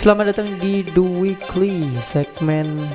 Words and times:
Selamat 0.00 0.32
datang 0.32 0.48
di 0.56 0.80
The 0.80 1.04
Weekly, 1.04 1.84
segmen 2.00 2.88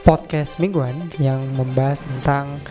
podcast 0.00 0.56
mingguan 0.56 1.12
yang 1.20 1.44
membahas 1.52 2.00
tentang 2.00 2.64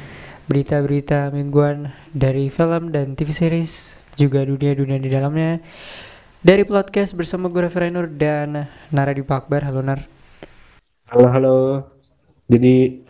berita-berita 0.50 1.30
mingguan 1.30 1.94
dari 2.18 2.50
film 2.50 2.90
dan 2.90 3.14
TV 3.14 3.30
series, 3.30 4.02
juga 4.18 4.42
dunia-dunia 4.42 4.98
di 4.98 5.14
dalamnya. 5.14 5.62
Dari 6.42 6.66
podcast 6.66 7.14
bersama 7.14 7.46
gue 7.54 7.62
Raffi 7.62 7.94
Nur 7.94 8.10
dan 8.10 8.66
Nara 8.90 9.14
di 9.14 9.22
Pakbar. 9.22 9.70
Halo 9.70 9.86
Nar. 9.86 10.02
Halo, 11.14 11.26
halo. 11.30 11.58
Jadi 12.50 13.06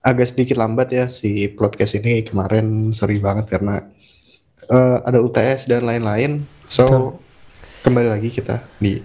agak 0.00 0.32
sedikit 0.32 0.56
lambat 0.56 0.96
ya 0.96 1.12
si 1.12 1.44
podcast 1.52 1.92
ini 1.92 2.24
kemarin 2.24 2.96
sorry 2.96 3.20
banget 3.20 3.52
karena 3.52 3.84
uh, 4.72 5.04
ada 5.04 5.20
UTS 5.20 5.68
dan 5.68 5.84
lain-lain. 5.84 6.48
So 6.64 6.88
Betul. 6.88 7.28
Kembali 7.80 8.08
lagi 8.12 8.28
kita 8.28 8.60
di 8.76 9.00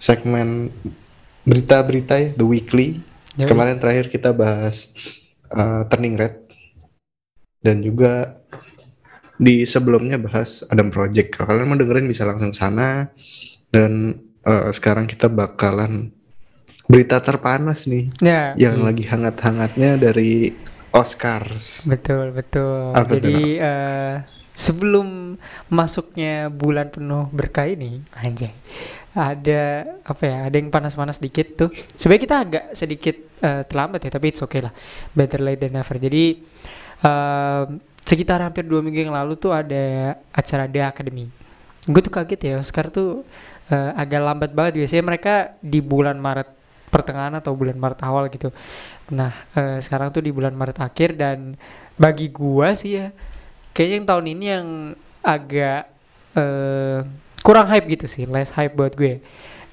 segmen 0.00 0.72
berita-berita 1.44 2.14
ya, 2.16 2.28
The 2.34 2.46
Weekly. 2.46 3.00
Yoi. 3.36 3.48
Kemarin 3.48 3.76
terakhir 3.76 4.08
kita 4.08 4.32
bahas 4.32 4.92
uh, 5.52 5.84
Turning 5.92 6.16
Red 6.16 6.48
dan 7.60 7.84
juga 7.84 8.40
di 9.36 9.68
sebelumnya 9.68 10.16
bahas 10.16 10.64
Adam 10.72 10.88
Project. 10.88 11.36
Kalau 11.36 11.52
kalian 11.52 11.68
mau 11.68 11.76
dengerin 11.76 12.08
bisa 12.08 12.24
langsung 12.24 12.56
sana 12.56 13.12
dan 13.68 14.16
uh, 14.48 14.72
sekarang 14.72 15.04
kita 15.04 15.28
bakalan 15.28 16.08
berita 16.86 17.18
terpanas 17.18 17.90
nih 17.90 18.06
Ya, 18.22 18.54
yang 18.54 18.78
iya. 18.78 18.86
lagi 18.86 19.04
hangat-hangatnya 19.04 19.98
dari 19.98 20.54
Oscars. 20.94 21.82
Betul, 21.84 22.32
betul. 22.32 22.94
Apa 22.94 23.18
Jadi 23.18 23.58
eh, 23.58 24.22
sebelum 24.56 25.25
masuknya 25.72 26.48
bulan 26.52 26.90
penuh 26.90 27.28
berkah 27.32 27.68
ini, 27.68 28.02
anjay. 28.12 28.52
Ada 29.16 29.88
apa 30.04 30.22
ya? 30.28 30.36
Ada 30.52 30.56
yang 30.60 30.68
panas-panas 30.68 31.16
dikit 31.16 31.56
tuh. 31.56 31.70
Sebenarnya 31.96 32.22
kita 32.28 32.36
agak 32.36 32.64
sedikit 32.76 33.16
eh, 33.40 33.62
terlambat 33.64 34.04
ya, 34.04 34.10
tapi 34.12 34.28
it's 34.28 34.44
okay 34.44 34.60
lah. 34.60 34.72
Better 35.16 35.40
late 35.40 35.64
than 35.64 35.72
never. 35.72 35.96
Jadi 35.96 36.36
em, 37.00 37.80
sekitar 38.04 38.44
hampir 38.44 38.68
dua 38.68 38.84
minggu 38.84 39.08
yang 39.08 39.16
lalu 39.16 39.40
tuh 39.40 39.56
ada 39.56 40.14
acara 40.36 40.68
The 40.68 40.80
Academy. 40.84 41.32
Gue 41.88 42.02
tuh 42.04 42.12
kaget 42.12 42.40
ya, 42.44 42.54
Oscar 42.60 42.92
tuh 42.92 43.24
eh, 43.72 43.90
agak 43.96 44.20
lambat 44.20 44.50
banget. 44.52 44.84
Biasanya 44.84 45.04
mereka 45.08 45.34
di 45.64 45.80
bulan 45.80 46.20
Maret 46.20 46.52
pertengahan 46.92 47.34
atau 47.40 47.56
bulan 47.56 47.80
Maret 47.80 48.00
awal 48.04 48.28
gitu. 48.28 48.52
Nah, 49.16 49.32
eh, 49.56 49.80
sekarang 49.80 50.12
tuh 50.12 50.20
di 50.20 50.28
bulan 50.28 50.52
Maret 50.52 50.76
akhir 50.76 51.16
dan 51.16 51.56
bagi 51.96 52.28
gua 52.28 52.76
sih 52.76 53.00
ya, 53.00 53.08
kayaknya 53.72 53.96
yang 53.96 54.06
tahun 54.06 54.26
ini 54.28 54.44
yang 54.44 54.66
agak 55.26 55.90
eh, 56.38 57.02
kurang 57.42 57.66
hype 57.66 57.86
gitu 57.90 58.06
sih, 58.06 58.24
less 58.30 58.54
hype 58.54 58.78
buat 58.78 58.94
gue. 58.94 59.18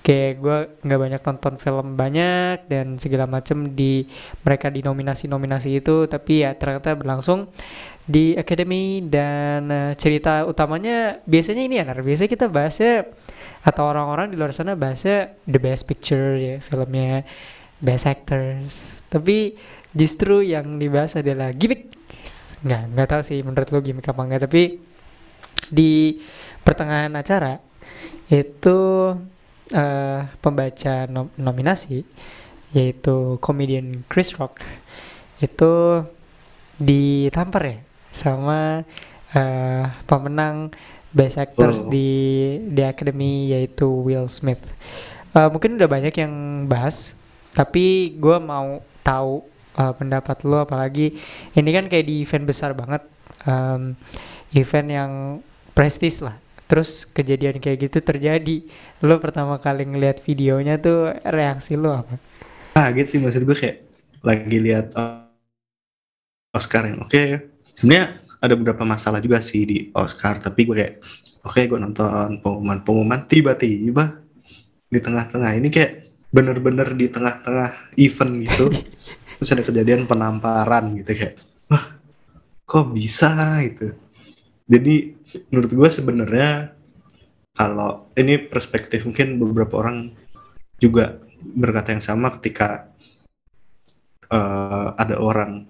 Kayak 0.04 0.32
gua 0.44 0.58
nggak 0.84 1.00
banyak 1.00 1.22
nonton 1.24 1.54
film 1.64 1.96
banyak 1.96 2.68
dan 2.68 3.00
segala 3.00 3.24
macem 3.24 3.72
di 3.72 4.04
mereka 4.44 4.68
di 4.68 4.84
nominasi-nominasi 4.84 5.80
itu, 5.80 6.12
tapi 6.12 6.44
ya 6.44 6.52
ternyata 6.60 6.92
berlangsung 6.92 7.48
di 8.04 8.36
Academy 8.36 9.00
dan 9.00 9.72
eh, 9.72 9.94
cerita 9.96 10.44
utamanya 10.44 11.24
biasanya 11.24 11.64
ini 11.64 11.80
ya, 11.80 11.88
Nar. 11.88 12.04
biasanya 12.04 12.32
kita 12.36 12.52
bahasnya 12.52 13.08
atau 13.64 13.84
orang-orang 13.88 14.28
di 14.28 14.36
luar 14.36 14.52
sana 14.52 14.76
bahasnya 14.76 15.40
the 15.48 15.56
best 15.56 15.88
picture 15.88 16.36
ya 16.36 16.60
filmnya 16.60 17.24
best 17.80 18.04
actors 18.04 19.00
tapi 19.08 19.56
justru 19.96 20.44
yang 20.44 20.80
dibahas 20.80 21.16
adalah 21.16 21.56
gimmick 21.56 21.96
nggak 22.64 22.82
nggak 22.96 23.08
tahu 23.08 23.22
sih 23.24 23.40
menurut 23.40 23.68
lo 23.72 23.80
gimmick 23.80 24.08
apa 24.08 24.22
enggak 24.24 24.42
tapi 24.52 24.84
di 25.70 26.20
pertengahan 26.64 27.14
acara 27.14 27.60
itu 28.28 28.80
eh, 29.70 30.20
pembaca 30.40 31.06
nom- 31.08 31.34
nominasi 31.36 32.04
yaitu 32.74 33.38
komedian 33.38 34.02
Chris 34.10 34.34
Rock 34.34 34.60
itu 35.38 36.04
ditampar 36.80 37.64
ya 37.64 37.78
sama 38.10 38.82
eh, 39.32 39.86
pemenang 40.06 40.74
Best 41.14 41.38
Actors 41.38 41.86
Oh. 41.86 41.90
di 41.94 42.10
The 42.74 42.90
Academy 42.90 43.54
yaitu 43.54 43.86
Will 43.86 44.26
Smith. 44.26 44.74
Eh, 45.34 45.50
mungkin 45.50 45.78
udah 45.78 45.86
banyak 45.86 46.14
yang 46.18 46.34
bahas, 46.66 47.14
tapi 47.54 48.18
gue 48.18 48.38
mau 48.42 48.82
tahu 49.06 49.46
eh, 49.78 49.94
pendapat 49.94 50.42
lo 50.42 50.66
apalagi 50.66 51.14
ini 51.54 51.70
kan 51.70 51.86
kayak 51.86 52.06
di 52.06 52.26
event 52.26 52.46
besar 52.46 52.74
banget, 52.74 53.06
em, 53.46 53.94
event 54.54 54.90
yang 54.90 55.12
prestis 55.74 56.22
lah. 56.22 56.38
Terus 56.70 57.06
kejadian 57.06 57.60
kayak 57.60 57.90
gitu 57.90 58.00
terjadi. 58.00 58.66
Lo 59.04 59.20
pertama 59.20 59.60
kali 59.60 59.84
ngeliat 59.86 60.24
videonya 60.24 60.80
tuh 60.80 61.14
reaksi 61.28 61.76
lo 61.76 62.02
apa? 62.02 62.16
Kaget 62.74 63.08
sih 63.10 63.20
maksud 63.22 63.46
gue 63.46 63.58
kayak 63.58 63.78
lagi 64.26 64.58
lihat 64.58 64.96
uh, 64.96 65.30
Oscar 66.56 66.88
yang 66.90 67.04
oke. 67.04 67.52
Sebenarnya 67.76 68.22
ada 68.42 68.54
beberapa 68.58 68.82
masalah 68.88 69.20
juga 69.22 69.44
sih 69.44 69.68
di 69.68 69.78
Oscar, 69.94 70.42
tapi 70.42 70.66
gue 70.66 70.76
kayak 70.78 70.96
oke 71.44 71.60
gue 71.60 71.80
nonton 71.80 72.40
pengumuman-pengumuman 72.40 73.28
tiba-tiba 73.28 74.24
di 74.88 75.00
tengah-tengah 75.02 75.52
ini 75.60 75.68
kayak 75.68 76.08
bener-bener 76.34 76.88
di 76.96 77.12
tengah-tengah 77.12 77.94
event 78.00 78.34
gitu 78.48 78.66
terus 79.38 79.50
ada 79.54 79.64
kejadian 79.66 80.08
penamparan 80.08 80.96
gitu 80.98 81.12
kayak 81.14 81.36
wah 81.68 81.94
kok 82.64 82.90
bisa 82.96 83.60
gitu 83.68 83.94
jadi 84.66 85.14
menurut 85.50 85.72
gue 85.74 85.90
sebenarnya 85.90 86.74
kalau 87.54 88.10
ini 88.18 88.38
perspektif 88.50 89.06
mungkin 89.06 89.38
beberapa 89.38 89.82
orang 89.82 90.14
juga 90.82 91.22
berkata 91.44 91.94
yang 91.94 92.04
sama 92.04 92.34
ketika 92.40 92.90
eh, 94.30 94.88
ada 94.98 95.16
orang 95.18 95.70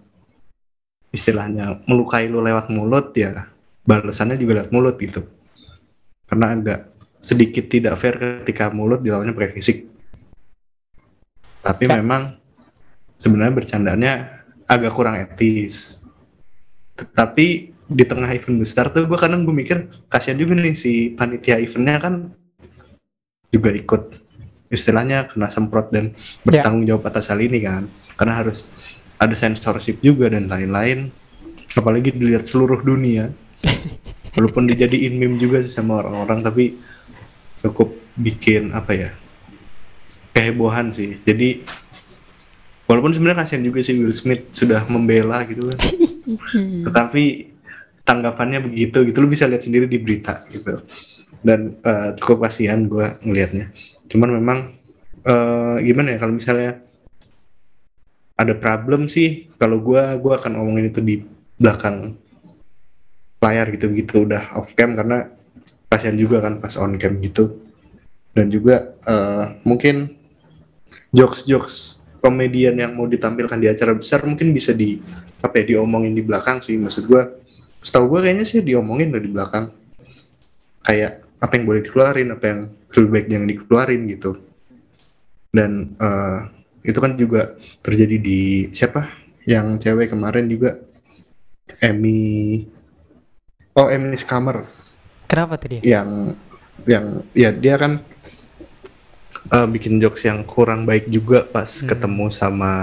istilahnya 1.14 1.84
melukai 1.86 2.26
lu 2.26 2.42
lewat 2.42 2.74
mulut 2.74 3.14
ya 3.14 3.54
balasannya 3.84 4.40
juga 4.40 4.64
lewat 4.64 4.72
mulut 4.72 4.96
gitu. 4.98 5.22
Karena 6.28 6.56
agak 6.56 6.80
sedikit 7.20 7.68
tidak 7.70 8.00
fair 8.00 8.16
ketika 8.44 8.72
mulut 8.72 9.04
dilawannya 9.04 9.36
pakai 9.36 9.54
fisik. 9.56 9.78
Tapi 11.64 11.88
Ya. 11.88 12.00
memang 12.00 12.36
sebenarnya 13.20 13.54
bercandanya 13.56 14.14
agak 14.68 14.92
kurang 14.96 15.20
etis. 15.20 16.04
Tapi 16.96 17.73
di 17.94 18.04
tengah 18.04 18.30
event 18.34 18.58
besar 18.58 18.90
tuh 18.90 19.06
gue 19.06 19.16
kadang 19.16 19.46
gue 19.46 19.54
mikir 19.54 19.86
kasihan 20.10 20.36
juga 20.36 20.58
nih 20.58 20.74
si 20.74 21.14
panitia 21.14 21.62
eventnya 21.62 22.02
kan 22.02 22.14
juga 23.54 23.70
ikut 23.70 24.18
istilahnya 24.74 25.30
kena 25.30 25.46
semprot 25.48 25.94
dan 25.94 26.18
Ya. 26.50 26.66
bertanggung 26.66 26.90
jawab 26.90 27.06
atas 27.06 27.30
hal 27.30 27.38
ini 27.38 27.62
kan. 27.62 27.86
Karena 28.18 28.42
harus 28.42 28.66
ada 29.22 29.38
censorship 29.38 30.02
juga 30.02 30.34
dan 30.34 30.50
lain-lain. 30.50 31.14
Apalagi 31.78 32.10
dilihat 32.10 32.50
seluruh 32.50 32.82
dunia. 32.82 33.30
Walaupun 34.36 34.66
dijadiin 34.66 35.22
meme 35.22 35.38
juga 35.38 35.62
sih 35.62 35.70
sama 35.70 36.02
orang-orang 36.02 36.42
tapi 36.42 36.66
cukup 37.62 37.94
bikin 38.18 38.74
apa 38.74 38.92
ya 38.98 39.10
kehebohan 40.34 40.90
sih. 40.90 41.22
Jadi 41.22 41.62
walaupun 42.90 43.14
sebenarnya 43.14 43.46
kasihan 43.46 43.62
juga 43.62 43.86
sih 43.86 44.02
Will 44.02 44.10
Smith 44.10 44.50
sudah 44.50 44.82
membela 44.90 45.46
gitu 45.46 45.70
kan. 45.70 45.78
Tetapi 46.90 47.53
tanggapannya 48.04 48.64
begitu 48.64 49.08
gitu. 49.08 49.18
Lu 49.24 49.32
bisa 49.32 49.48
lihat 49.48 49.64
sendiri 49.64 49.88
di 49.88 50.00
berita 50.00 50.44
gitu. 50.52 50.84
Dan 51.44 51.76
eh, 51.84 52.10
cukup 52.20 52.48
kasihan 52.48 52.86
gua 52.88 53.20
ngelihatnya. 53.24 53.72
Cuman 54.12 54.30
memang 54.38 54.60
eh, 55.24 55.78
gimana 55.84 56.16
ya 56.16 56.18
kalau 56.20 56.36
misalnya 56.36 56.84
ada 58.34 58.54
problem 58.58 59.08
sih 59.08 59.48
kalau 59.56 59.80
gua 59.80 60.16
gua 60.20 60.40
akan 60.40 60.60
ngomongin 60.60 60.92
itu 60.92 61.00
di 61.00 61.16
belakang 61.60 62.16
layar 63.40 63.72
gitu 63.72 63.92
gitu. 63.96 64.28
Udah 64.28 64.56
off 64.56 64.76
cam 64.76 64.96
karena 64.96 65.32
kasihan 65.88 66.16
juga 66.20 66.44
kan 66.44 66.60
pas 66.60 66.76
on 66.76 67.00
cam 67.00 67.20
gitu. 67.24 67.60
Dan 68.36 68.52
juga 68.52 68.94
eh, 69.08 69.46
mungkin 69.64 70.12
jokes 71.16 71.48
jokes 71.48 71.76
komedian 72.24 72.80
yang 72.80 72.96
mau 72.96 73.04
ditampilkan 73.04 73.60
di 73.60 73.68
acara 73.68 73.92
besar 73.94 74.24
mungkin 74.24 74.56
bisa 74.56 74.72
di 74.72 74.96
apa 75.44 75.60
ya 75.60 75.76
diomongin 75.76 76.16
di 76.16 76.24
belakang 76.24 76.64
sih. 76.64 76.80
Maksud 76.80 77.04
gua 77.08 77.43
setahu 77.84 78.16
gua 78.16 78.20
kayaknya 78.24 78.48
sih 78.48 78.64
diomongin 78.64 79.12
loh 79.12 79.20
di 79.20 79.30
belakang. 79.30 79.70
Kayak 80.88 81.22
apa 81.44 81.52
yang 81.60 81.66
boleh 81.68 81.82
dikeluarin 81.84 82.32
apa 82.32 82.46
yang 82.48 82.60
lebih 82.96 83.10
baik 83.12 83.28
jangan 83.28 83.48
dikeluarin 83.52 84.02
gitu. 84.10 84.32
Dan 85.54 85.94
eh, 86.00 86.40
itu 86.88 86.98
kan 86.98 87.14
juga 87.20 87.54
terjadi 87.84 88.18
di 88.18 88.42
siapa? 88.72 89.12
Yang 89.44 89.84
cewek 89.84 90.16
kemarin 90.16 90.48
juga. 90.48 90.80
Emmy 91.84 92.64
oh 93.76 93.88
Emmy 93.92 94.16
Skammer. 94.16 94.64
Kenapa 95.28 95.58
tuh 95.60 95.76
dia? 95.78 95.82
yang 95.84 96.38
yang 96.86 97.24
ya 97.34 97.50
dia 97.52 97.76
kan 97.76 98.00
eh, 99.52 99.68
bikin 99.68 100.00
jokes 100.00 100.24
yang 100.24 100.44
kurang 100.48 100.86
baik 100.88 101.08
juga 101.10 101.44
pas 101.44 101.68
Hmm. 101.82 101.90
ketemu 101.90 102.26
sama 102.32 102.74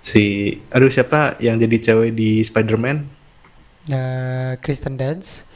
si 0.00 0.56
aduh 0.72 0.88
siapa 0.88 1.36
yang 1.44 1.60
jadi 1.60 1.92
cewek 1.92 2.16
di 2.16 2.40
Spider-Man 2.40 3.04
Eh, 3.86 4.52
Kristen 4.60 4.94
Dunst, 4.94 5.48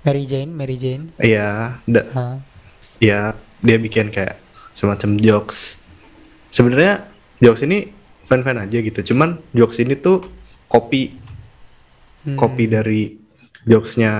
Mary 0.00 0.24
Jane, 0.24 0.48
Mary 0.48 0.76
Jane. 0.76 1.12
Iya, 1.18 1.76
da- 1.84 2.08
Ah, 2.12 2.36
ya 2.96 3.32
dia 3.60 3.76
bikin 3.76 4.08
kayak 4.08 4.40
semacam 4.72 5.18
jokes 5.18 5.76
sebenarnya 6.48 7.04
jokes 7.38 7.60
ini 7.60 7.92
fan-fan 8.24 8.56
aja 8.56 8.78
gitu 8.78 9.00
cuman 9.04 9.36
jokes 9.52 9.76
ini 9.76 9.92
tuh 9.92 10.24
copy 10.66 11.12
Hmm. 12.20 12.36
copy 12.36 12.64
dari 12.64 13.16
jokesnya 13.64 14.12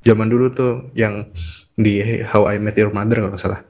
zaman 0.00 0.26
dulu 0.26 0.50
tuh 0.50 0.74
yang 0.94 1.26
di 1.74 1.98
How 2.24 2.46
I 2.48 2.58
Met 2.58 2.74
Your 2.74 2.90
Mother 2.90 3.18
kalau 3.20 3.34
salah 3.34 3.62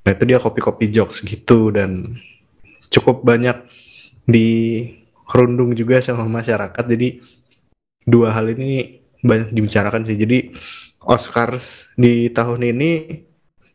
nah 0.00 0.12
itu 0.12 0.24
dia 0.24 0.36
copy-copy 0.36 0.88
jokes 0.88 1.20
gitu 1.20 1.68
dan 1.68 2.20
cukup 2.88 3.20
banyak 3.20 3.56
di 4.22 4.48
kerundung 5.24 5.72
juga 5.72 6.00
sama 6.00 6.24
masyarakat 6.24 6.84
jadi 6.86 7.20
dua 8.04 8.32
hal 8.32 8.52
ini 8.52 9.00
banyak 9.24 9.52
dibicarakan 9.52 10.04
sih. 10.04 10.16
Jadi 10.16 10.52
Oscars 11.04 11.92
di 11.96 12.28
tahun 12.32 12.64
ini 12.64 12.90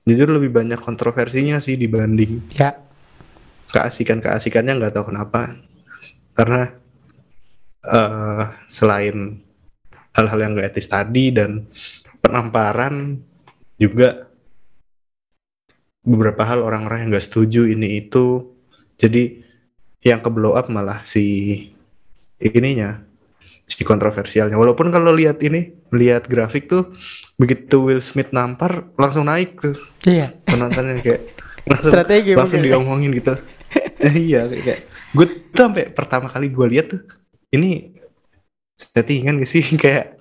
jujur 0.06 0.34
lebih 0.34 0.50
banyak 0.50 0.82
kontroversinya 0.82 1.62
sih 1.62 1.78
dibanding 1.78 2.42
Ya, 2.58 2.74
keasikan 3.70 4.22
keasikannya 4.22 4.82
nggak 4.82 4.94
tahu 4.98 5.14
kenapa. 5.14 5.58
Karena 6.34 6.74
eh 7.80 8.46
selain 8.70 9.40
hal-hal 10.14 10.40
yang 10.42 10.52
nggak 10.58 10.76
etis 10.76 10.90
tadi 10.90 11.32
dan 11.32 11.70
penamparan 12.20 13.22
juga 13.80 14.28
beberapa 16.04 16.44
hal 16.44 16.60
orang-orang 16.66 17.06
yang 17.06 17.10
nggak 17.16 17.28
setuju 17.28 17.70
ini 17.70 18.04
itu 18.04 18.52
jadi 19.00 19.40
yang 20.04 20.20
ke 20.24 20.30
blow 20.32 20.56
up 20.56 20.68
malah 20.72 21.04
si 21.04 21.56
ininya 22.40 23.04
si 23.70 23.86
kontroversialnya. 23.86 24.58
Walaupun 24.58 24.90
kalau 24.90 25.14
lihat 25.14 25.38
ini 25.46 25.70
lihat 25.94 26.26
grafik 26.26 26.66
tuh 26.66 26.90
begitu 27.38 27.78
Will 27.78 28.02
Smith 28.02 28.34
nampar 28.34 28.90
langsung 28.98 29.30
naik 29.30 29.62
tuh. 29.62 29.78
Iya. 30.10 30.34
penontonnya 30.50 30.98
kayak 31.06 31.22
langsung 31.70 31.92
Strategi 31.94 32.34
langsung 32.34 32.66
ya. 32.66 32.74
diomongin 32.74 33.14
gitu. 33.14 33.38
Iya 34.00 34.50
kayak, 34.50 34.80
gue 35.14 35.26
tuh 35.54 35.70
sampai 35.70 35.92
pertama 35.94 36.26
kali 36.32 36.50
gue 36.50 36.66
lihat 36.72 36.90
tuh 36.90 37.04
ini 37.54 37.94
settingan 38.80 39.38
gak 39.38 39.52
sih? 39.52 39.62
Kayak 39.84 40.18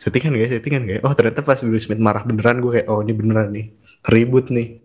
settingan 0.00 0.34
gak 0.34 0.58
settingan 0.58 0.88
gak 0.88 0.96
ya? 0.98 1.00
oh 1.06 1.12
ternyata 1.14 1.44
pas 1.44 1.60
Will 1.62 1.78
Smith 1.78 2.02
marah 2.02 2.24
beneran 2.24 2.58
gue 2.64 2.82
kayak 2.82 2.88
oh 2.90 3.04
ini 3.04 3.12
beneran 3.14 3.54
nih. 3.54 3.70
Ribut 4.10 4.50
nih. 4.50 4.80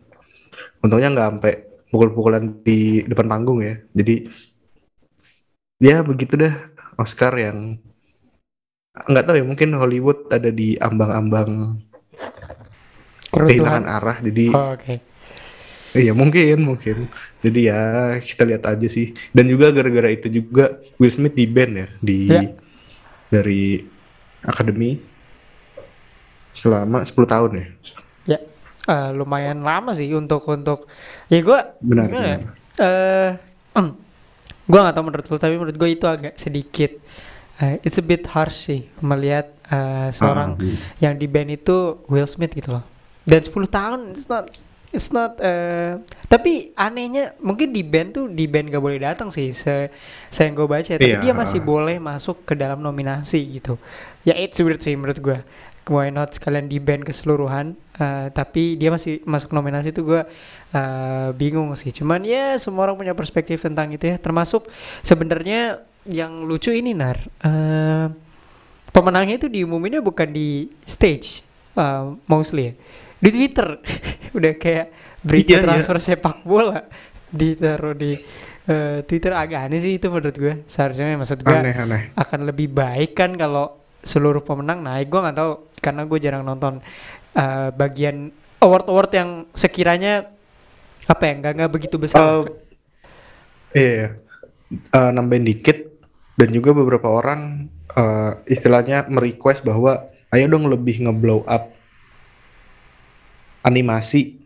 Untungnya 0.84 1.10
nggak 1.16 1.28
sampai 1.34 1.54
pukul-pukulan 1.90 2.62
di 2.62 3.02
depan 3.08 3.32
panggung 3.32 3.64
ya. 3.64 3.80
Jadi 3.96 4.28
ya 5.80 6.04
begitu 6.04 6.36
dah 6.36 6.54
Oscar 7.00 7.34
yang 7.40 7.80
nggak 8.94 9.26
tahu 9.26 9.36
ya 9.42 9.46
mungkin 9.46 9.74
Hollywood 9.74 10.30
ada 10.30 10.54
di 10.54 10.78
ambang-ambang 10.78 11.82
kehilangan 13.34 13.86
arah 13.90 14.18
jadi 14.22 14.46
Oh, 14.54 14.78
Oke. 14.78 15.02
Iya 15.94 16.10
mungkin 16.14 16.58
mungkin. 16.66 17.06
Jadi 17.46 17.70
ya 17.70 17.82
kita 18.18 18.50
lihat 18.50 18.66
aja 18.66 18.88
sih. 18.90 19.14
Dan 19.30 19.46
juga 19.46 19.70
gara-gara 19.70 20.10
itu 20.10 20.26
juga 20.26 20.82
Will 20.98 21.14
Smith 21.14 21.38
di 21.38 21.46
ban 21.46 21.70
ya 21.74 21.88
di 22.02 22.18
Ya. 22.30 22.50
dari 23.30 23.82
akademi 24.42 24.98
selama 26.54 27.06
10 27.06 27.14
tahun 27.30 27.52
ya. 27.54 27.66
Ya, 28.26 28.40
eh, 28.90 29.10
lumayan 29.14 29.62
lama 29.62 29.94
sih 29.94 30.10
untuk 30.14 30.46
untuk 30.50 30.90
ya 31.30 31.42
gue 31.42 31.60
Benar. 31.82 32.06
Gimana 32.10 32.26
ya? 32.26 32.38
benar. 32.42 32.54
eh 32.82 33.30
gue 34.64 34.80
nggak 34.80 34.96
tahu 34.96 35.06
menurut 35.06 35.26
lo 35.30 35.36
tapi 35.38 35.56
menurut 35.62 35.78
gue 35.78 35.90
itu 35.94 36.06
agak 36.10 36.34
sedikit 36.42 36.90
eh, 37.64 37.80
it's 37.80 37.96
a 37.96 38.04
bit 38.04 38.28
harsh 38.28 38.68
sih 38.68 38.82
melihat 39.00 39.48
eh, 39.66 40.12
seorang 40.12 40.60
Ah, 40.60 40.76
yang 41.00 41.16
di 41.16 41.26
band 41.26 41.50
itu 41.50 42.04
Will 42.06 42.28
Smith 42.28 42.52
gitu 42.52 42.76
loh. 42.76 42.84
Dan 43.24 43.40
10 43.40 43.56
tahun 43.68 44.00
it's 44.12 44.28
not 44.28 44.52
it's 44.92 45.10
not 45.10 45.40
eh, 45.40 45.96
tapi 46.28 46.70
anehnya 46.76 47.34
mungkin 47.40 47.72
di 47.72 47.82
band 47.82 48.14
tuh 48.14 48.26
di 48.28 48.46
band 48.46 48.68
gak 48.68 48.78
boleh 48.78 49.00
datang 49.00 49.32
sih 49.32 49.50
se 49.50 49.88
saya 50.28 50.46
yang 50.46 50.56
gue 50.56 50.68
baca 50.68 50.92
tapi 50.92 51.08
Iya. 51.08 51.18
dia 51.20 51.34
masih 51.34 51.64
boleh 51.64 51.98
masuk 51.98 52.44
ke 52.44 52.54
dalam 52.54 52.78
nominasi 52.78 53.40
gitu. 53.54 53.80
Ya 54.22 54.36
it's 54.36 54.60
weird 54.60 54.78
sih 54.78 54.94
menurut 54.94 55.18
gue. 55.18 55.40
Why 55.84 56.08
not 56.10 56.32
sekalian 56.32 56.68
di 56.68 56.78
band 56.78 57.04
keseluruhan 57.04 57.74
eh, 57.96 58.28
tapi 58.30 58.76
dia 58.76 58.88
masih 58.88 59.24
masuk 59.24 59.52
nominasi 59.52 59.90
tuh 59.90 60.04
gue 60.06 60.22
eh, 60.72 61.30
bingung 61.34 61.72
sih. 61.74 61.90
Cuman 61.90 62.22
ya 62.22 62.56
semua 62.56 62.86
orang 62.86 62.96
punya 62.96 63.12
perspektif 63.12 63.60
tentang 63.60 63.88
itu 63.90 64.06
ya. 64.06 64.16
Termasuk 64.16 64.68
sebenarnya 65.02 65.82
yang 66.06 66.44
lucu 66.44 66.70
ini 66.70 66.92
nar 66.92 67.16
eh, 67.40 68.08
pemenangnya 68.90 69.40
itu 69.40 69.48
diumuminnya 69.48 70.04
bukan 70.04 70.30
di 70.30 70.68
stage 70.84 71.42
uh, 71.74 72.14
mostly 72.28 72.70
ya. 72.70 72.74
di 73.18 73.30
Twitter 73.32 73.80
udah 74.38 74.54
kayak 74.56 74.88
berita 75.24 75.50
Iya, 75.50 75.58
iya. 75.58 75.66
transfer 75.66 75.98
sepak 75.98 76.44
bola 76.44 76.84
ditaruh 77.32 77.96
di 77.96 78.20
uh, 78.68 79.02
Twitter 79.02 79.34
agak 79.34 79.66
aneh 79.66 79.80
sih 79.82 79.98
itu 79.98 80.12
menurut 80.12 80.36
gue 80.36 80.54
seharusnya 80.68 81.16
maksud 81.16 81.42
gue 81.42 81.56
Aneh 81.56 81.74
aneh. 81.74 82.02
akan 82.14 82.46
lebih 82.46 82.70
baik 82.70 83.18
kan 83.18 83.34
kalau 83.34 83.82
seluruh 84.04 84.44
pemenang 84.44 84.84
naik 84.84 85.08
gue 85.08 85.18
nggak 85.18 85.38
tahu 85.40 85.52
karena 85.80 86.02
gue 86.04 86.20
jarang 86.20 86.44
nonton 86.44 86.84
uh, 87.34 87.72
bagian 87.74 88.30
award 88.60 88.86
award 88.92 89.12
yang 89.16 89.30
sekiranya 89.56 90.28
apa 91.04 91.24
ya 91.26 91.34
nggak 91.40 91.54
nggak 91.58 91.72
begitu 91.72 91.96
besar 91.98 92.22
Oh, 92.22 92.44
iya. 93.74 94.20
Eh, 94.74 95.10
nambahin 95.14 95.46
dikit 95.46 95.93
dan 96.34 96.50
juga 96.50 96.74
beberapa 96.74 97.08
orang 97.10 97.70
eh, 97.94 98.32
istilahnya 98.50 99.06
merequest 99.10 99.62
bahwa 99.62 100.10
ayo 100.34 100.46
dong 100.50 100.66
lebih 100.66 101.06
ngeblow 101.06 101.46
up 101.46 101.70
animasi. 103.64 104.42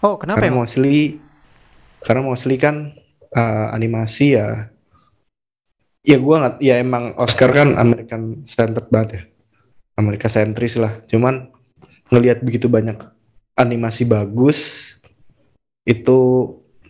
Oh 0.00 0.16
kenapa 0.16 0.40
karena 0.40 0.54
emang? 0.54 0.64
mostly 0.64 1.20
karena 2.00 2.22
mostly 2.24 2.56
kan 2.56 2.94
eh, 3.34 3.66
animasi 3.74 4.38
ya 4.38 4.70
ya 6.00 6.16
gua 6.16 6.36
nggak 6.46 6.54
ya 6.64 6.80
emang 6.80 7.12
Oscar 7.20 7.52
kan 7.52 7.76
American 7.76 8.46
centered 8.48 8.88
banget 8.88 9.10
ya. 9.12 9.22
Amerika 10.00 10.32
sentris 10.32 10.80
lah. 10.80 11.04
Cuman 11.04 11.52
ngelihat 12.08 12.40
begitu 12.40 12.72
banyak 12.72 12.96
animasi 13.58 14.08
bagus 14.08 14.90
itu 15.84 16.18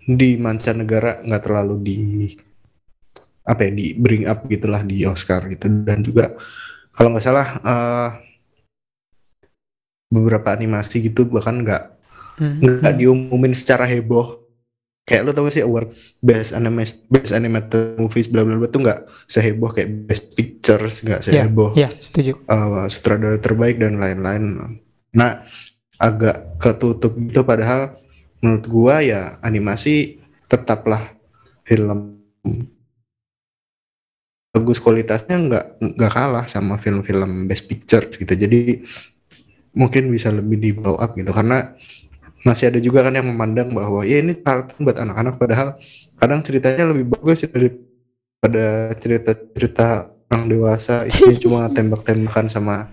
di 0.06 0.38
mancanegara 0.38 1.22
nggak 1.26 1.42
terlalu 1.42 1.76
di 1.82 1.98
apa 3.50 3.66
ya 3.66 3.70
di 3.74 3.86
bring 3.98 4.30
up 4.30 4.46
gitulah 4.46 4.86
di 4.86 5.02
Oscar 5.02 5.42
gitu 5.50 5.66
dan 5.82 6.06
juga 6.06 6.38
kalau 6.94 7.10
nggak 7.10 7.24
salah 7.26 7.46
eh, 7.58 8.08
beberapa 10.10 10.54
animasi 10.54 11.06
gitu 11.06 11.26
bahkan 11.26 11.62
nggak 11.62 11.84
Hmm, 12.40 12.56
nggak 12.56 12.94
hmm. 12.96 13.00
diumumin 13.04 13.52
secara 13.52 13.84
heboh 13.84 14.40
kayak 15.04 15.28
lo 15.28 15.30
tau 15.36 15.44
gak 15.44 15.60
sih 15.60 15.64
award 15.66 15.92
best 16.24 16.56
animated 16.56 17.04
best 17.12 17.36
animated 17.36 18.00
movies 18.00 18.32
bla 18.32 18.40
bla 18.40 18.56
bla 18.56 18.64
tuh 18.64 18.80
nggak 18.80 19.00
seheboh 19.28 19.68
kayak 19.76 20.08
best 20.08 20.32
pictures 20.32 21.04
nggak 21.04 21.20
Iya, 21.20 21.44
seheboh 21.44 21.76
Iya, 21.76 21.92
setuju. 22.00 22.40
uh, 22.48 22.88
sutradara 22.88 23.36
terbaik 23.36 23.76
dan 23.76 24.00
lain-lain 24.00 24.56
nah 25.12 25.44
agak 26.00 26.56
ketutup 26.56 27.12
gitu 27.28 27.44
padahal 27.44 27.92
menurut 28.40 28.64
gua 28.64 29.04
ya 29.04 29.36
animasi 29.44 30.16
tetaplah 30.48 31.12
film 31.68 32.16
bagus 34.50 34.82
kualitasnya 34.82 35.36
nggak 35.38 35.64
nggak 35.94 36.12
kalah 36.12 36.46
sama 36.50 36.74
film-film 36.74 37.46
best 37.46 37.70
picture 37.70 38.02
gitu 38.10 38.34
jadi 38.34 38.82
mungkin 39.70 40.10
bisa 40.10 40.34
lebih 40.34 40.58
di 40.58 40.70
blow 40.74 40.98
up 40.98 41.14
gitu 41.14 41.30
karena 41.30 41.78
masih 42.42 42.74
ada 42.74 42.82
juga 42.82 43.06
kan 43.06 43.14
yang 43.14 43.30
memandang 43.30 43.70
bahwa 43.70 44.02
ya 44.02 44.18
ini 44.18 44.34
kartun 44.42 44.82
buat 44.82 44.98
anak-anak 44.98 45.38
padahal 45.38 45.78
kadang 46.18 46.42
ceritanya 46.42 46.90
lebih 46.90 47.14
bagus 47.14 47.46
daripada 47.46 48.90
cerita-cerita 48.98 50.10
orang 50.34 50.44
dewasa 50.50 51.06
isinya 51.06 51.36
cuma 51.38 51.60
tembak-tembakan 51.76 52.50
sama 52.50 52.90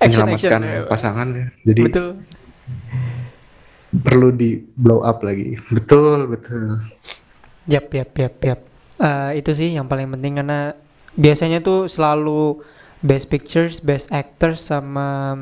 Action, 0.00 0.24
menyelamatkan 0.24 0.60
action, 0.64 0.64
ya. 0.64 0.80
pasangan 0.88 1.28
ya. 1.32 1.46
jadi 1.64 1.82
Betul. 1.88 2.08
perlu 4.04 4.28
di 4.36 4.50
blow 4.76 5.00
up 5.00 5.24
lagi 5.24 5.56
betul 5.72 6.28
betul 6.28 6.84
Yap, 7.70 7.92
yap, 7.94 8.10
yap, 8.18 8.34
yap. 8.42 8.60
Eh, 8.98 9.30
itu 9.38 9.50
sih 9.54 9.68
yang 9.78 9.86
paling 9.86 10.10
penting 10.10 10.42
karena 10.42 10.74
biasanya 11.14 11.58
tuh 11.60 11.86
selalu 11.86 12.62
best 13.00 13.26
pictures, 13.26 13.80
best 13.80 14.12
actors 14.12 14.60
sama 14.60 15.36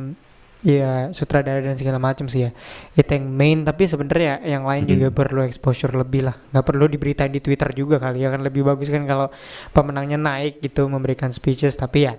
ya 0.59 1.15
sutradara 1.15 1.63
dan 1.63 1.79
segala 1.79 2.03
macam 2.03 2.27
sih 2.27 2.47
ya. 2.47 2.51
Itu 2.93 3.15
yang 3.15 3.31
main 3.31 3.63
tapi 3.63 3.87
sebenarnya 3.87 4.43
yang 4.43 4.67
lain 4.67 4.87
Mhm. 4.87 4.91
juga 4.91 5.07
perlu 5.15 5.47
exposure 5.47 5.95
lebih 5.95 6.27
lah. 6.27 6.35
nggak 6.51 6.67
perlu 6.67 6.91
diberitain 6.91 7.31
di 7.31 7.39
Twitter 7.39 7.71
juga 7.73 8.03
kali 8.03 8.27
ya 8.27 8.35
kan 8.35 8.43
lebih 8.43 8.67
bagus 8.67 8.91
kan 8.91 9.07
kalau 9.07 9.31
pemenangnya 9.71 10.19
naik 10.19 10.59
gitu 10.59 10.91
memberikan 10.91 11.31
speeches 11.31 11.79
tapi 11.79 12.11
ya 12.11 12.19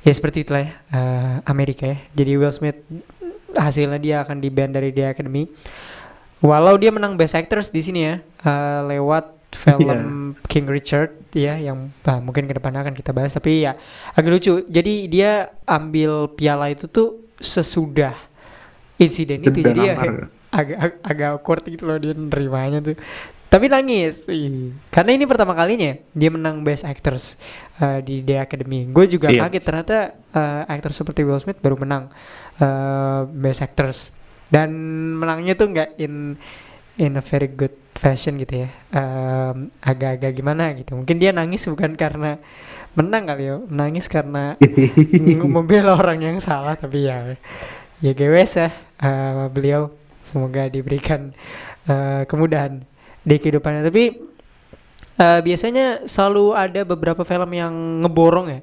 ya 0.00 0.12
seperti 0.12 0.44
itulah 0.44 0.60
ya 0.60 0.72
eh, 0.92 1.34
Amerika 1.48 1.88
ya. 1.88 1.96
Jadi 2.12 2.30
Will 2.36 2.52
Smith 2.52 2.84
hasilnya 3.56 3.96
dia 3.96 4.16
akan 4.22 4.38
di 4.38 4.48
ban 4.48 4.70
dari 4.70 4.92
The 4.92 5.10
Academy. 5.10 5.48
Walau 6.40 6.76
dia 6.76 6.88
menang 6.88 7.16
Best 7.16 7.36
Actress 7.36 7.68
di 7.68 7.80
sini 7.80 8.00
ya, 8.04 8.16
eh, 8.20 8.80
lewat 8.86 9.39
film 9.52 10.00
King 10.44 10.66
Richard 10.66 11.14
ya, 11.30 11.56
yang 11.56 11.90
ah, 12.02 12.18
mungkin 12.18 12.44
ke 12.44 12.54
depannya 12.54 12.82
akan 12.82 12.94
kita 12.94 13.10
bahas. 13.10 13.30
Tapi 13.30 13.64
ya 13.64 13.74
agak 14.12 14.30
lucu. 14.30 14.64
Jadi 14.64 15.06
dia 15.06 15.30
ambil 15.64 16.30
piala 16.30 16.68
itu 16.68 16.86
tuh 16.86 17.26
sesudah 17.36 18.12
insiden 18.96 19.40
itu 19.40 19.58
Dan 19.58 19.72
jadi 19.72 19.80
ya 19.80 19.94
agak 20.52 20.76
ag- 20.76 21.00
agak 21.00 21.28
awkward 21.32 21.62
gitu 21.64 21.84
loh 21.84 21.96
dia 21.96 22.12
nerimanya 22.12 22.82
tuh 22.82 22.98
tapi 23.46 23.66
nangis 23.66 24.28
Ih. 24.28 24.76
karena 24.90 25.10
ini 25.10 25.24
pertama 25.24 25.54
kalinya 25.54 25.96
dia 26.10 26.28
menang 26.28 26.60
Best 26.60 26.84
Actors 26.84 27.34
eh, 27.76 27.98
di 27.98 28.20
The 28.20 28.38
Academy 28.40 28.84
gue 28.84 29.08
juga 29.08 29.26
Iya. 29.26 29.46
kaget 29.46 29.62
ternyata 29.64 29.96
eh, 30.28 30.62
aktor 30.68 30.92
seperti 30.92 31.24
Will 31.24 31.40
Smith 31.40 31.58
baru 31.58 31.74
menang 31.74 32.12
eh, 32.56 33.20
Best 33.32 33.64
Actors 33.64 34.12
dan 34.52 34.68
menangnya 35.16 35.56
tuh 35.56 35.66
nggak 35.66 35.96
in 35.96 36.36
in 36.96 37.16
a 37.16 37.22
very 37.22 37.48
good 37.48 37.72
fashion 38.00 38.40
gitu 38.40 38.64
ya. 38.64 38.68
Em, 38.96 39.68
agak-agak 39.84 40.32
gimana 40.32 40.72
gitu. 40.72 40.96
Mungkin 40.96 41.20
dia 41.20 41.36
nangis 41.36 41.68
bukan 41.68 41.92
karena 42.00 42.40
menang 42.96 43.28
kali 43.28 43.44
ya 43.46 43.56
nangis 43.70 44.08
karena 44.08 44.56
membela 45.54 45.94
orang 45.94 46.18
yang 46.26 46.36
salah 46.42 46.74
tapi 46.74 47.06
ya 47.06 47.38
ya 48.00 48.12
gewes 48.16 48.56
ya 48.56 48.72
eh, 49.04 49.46
beliau. 49.52 49.92
Semoga 50.24 50.72
diberikan 50.72 51.36
eh, 51.84 52.24
kemudahan 52.24 52.80
di 53.20 53.36
kehidupannya. 53.36 53.84
Tapi 53.84 54.04
eh, 55.20 55.40
biasanya 55.44 56.08
selalu 56.08 56.56
ada 56.56 56.80
beberapa 56.88 57.20
film 57.28 57.50
yang 57.52 58.00
ngeborong 58.00 58.48
ya 58.48 58.60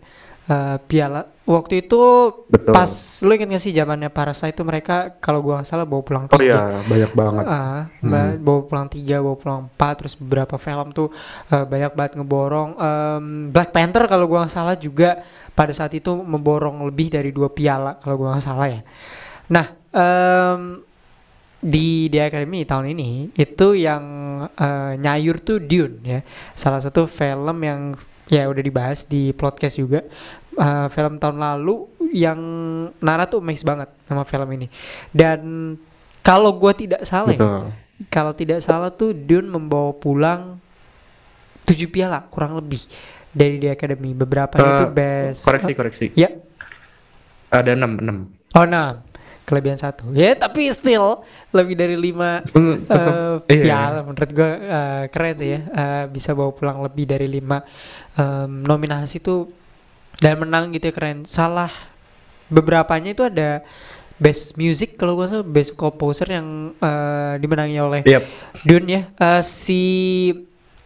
eh, 0.48 0.78
piala 0.84 1.28
waktu 1.44 1.80
itu 1.82 2.00
Betul. 2.48 2.72
pas 2.72 2.92
lu 3.24 3.32
inget 3.32 3.48
gak 3.50 3.64
sih 3.64 3.72
zamannya 3.72 4.08
Parasite 4.08 4.52
itu 4.52 4.64
mereka 4.64 5.16
kalau 5.20 5.40
gua 5.40 5.60
nggak 5.60 5.68
salah 5.68 5.84
bawa 5.84 6.04
pulang 6.04 6.26
Oh 6.28 6.36
tiga 6.36 6.44
iya, 6.44 6.84
banyak 6.84 7.12
banget. 7.12 7.44
Ah, 7.46 7.88
Hmm. 8.00 8.12
ba- 8.12 8.36
bawa 8.38 8.62
pulang 8.64 8.88
tiga, 8.88 9.16
bawa 9.20 9.36
pulang 9.36 9.60
empat, 9.66 9.94
terus 9.96 10.14
beberapa 10.16 10.56
film 10.56 10.92
tuh 10.92 11.08
eh, 11.48 11.64
banyak 11.64 11.92
banget 11.94 12.14
ngeborong. 12.16 12.70
Em, 12.76 13.24
Black 13.50 13.72
Panther 13.72 14.04
kalau 14.06 14.28
gua 14.28 14.44
nggak 14.44 14.54
salah 14.54 14.76
juga 14.76 15.24
pada 15.52 15.72
saat 15.72 15.92
itu 15.92 16.12
memborong 16.12 16.84
lebih 16.84 17.08
dari 17.10 17.32
dua 17.32 17.48
piala 17.48 17.96
kalau 17.98 18.16
gua 18.16 18.36
nggak 18.36 18.44
salah 18.44 18.68
ya. 18.68 18.82
Nah, 19.48 19.66
em, 19.90 20.84
di 21.58 22.06
The 22.08 22.30
Academy 22.30 22.64
tahun 22.64 22.94
ini 22.94 23.10
itu 23.34 23.74
yang 23.74 24.04
eh, 24.52 24.94
nyayur 24.96 25.42
tuh 25.42 25.58
Dune 25.60 25.98
ya, 26.04 26.20
salah 26.54 26.78
satu 26.78 27.06
film 27.06 27.58
yang 27.62 27.98
ya 28.28 28.46
udah 28.46 28.62
dibahas 28.62 29.04
di 29.04 29.34
podcast 29.34 29.76
juga. 29.76 30.06
Eh, 30.54 30.88
film 30.90 31.18
tahun 31.18 31.38
lalu 31.38 31.86
yang 32.14 32.40
Nara 32.98 33.26
tuh 33.26 33.42
amazed 33.42 33.62
banget 33.62 33.90
sama 34.06 34.24
film 34.24 34.50
ini. 34.54 34.68
Dan 35.10 35.74
kalau 36.22 36.54
gua 36.54 36.74
tidak 36.74 37.04
salah 37.04 37.34
ya, 37.34 37.40
Betul. 37.40 37.64
kalau 38.10 38.34
tidak 38.34 38.60
salah 38.60 38.90
tuh 38.90 39.14
Dune 39.14 39.48
membawa 39.48 39.94
pulang 39.94 40.58
tujuh 41.64 41.88
piala 41.88 42.24
kurang 42.28 42.56
lebih 42.56 42.80
dari 43.30 43.58
The 43.58 43.74
Academy. 43.74 44.14
Beberapa 44.14 44.56
itu 44.58 44.86
Eh, 44.88 44.90
best. 44.90 45.42
Koreksi, 45.44 45.72
koreksi. 45.74 46.06
Ya, 46.14 46.32
Ada 47.48 47.74
6, 47.74 48.02
6. 48.02 48.28
oh 48.56 48.66
nah, 48.66 49.04
kelebihan 49.48 49.80
satu. 49.80 50.12
Ya, 50.12 50.36
tapi 50.36 50.68
still 50.70 51.24
lebih 51.50 51.74
dari 51.74 51.96
lima 51.96 52.44
Tetap, 52.44 53.48
eh, 53.48 53.56
iya. 53.56 53.64
piala 53.64 54.00
menurut 54.04 54.30
gua 54.30 54.52
eh, 54.52 55.04
keren 55.08 55.34
sih 55.34 55.50
ya. 55.50 55.60
Eh, 55.64 56.04
bisa 56.12 56.36
bawa 56.36 56.52
pulang 56.52 56.84
lebih 56.84 57.08
dari 57.08 57.26
lima 57.26 57.64
em, 58.14 58.52
nominasi 58.62 59.18
tuh 59.18 59.48
dan 60.20 60.36
menang 60.38 60.76
gitu 60.76 60.92
ya 60.92 60.94
keren. 60.94 61.24
Salah 61.24 61.72
beberapanya 62.48 63.16
itu 63.16 63.24
ada 63.24 63.64
best 64.18 64.60
music 64.60 65.00
kalau 65.00 65.16
gua 65.16 65.32
salah 65.32 65.48
best 65.48 65.72
composer 65.74 66.28
yang 66.28 66.76
eh, 66.76 67.34
dimenangi 67.40 67.80
oleh 67.80 68.02
Yap. 68.04 68.28
Dune 68.62 68.88
ya 68.90 69.02
Eh, 69.16 69.42
si 69.42 69.82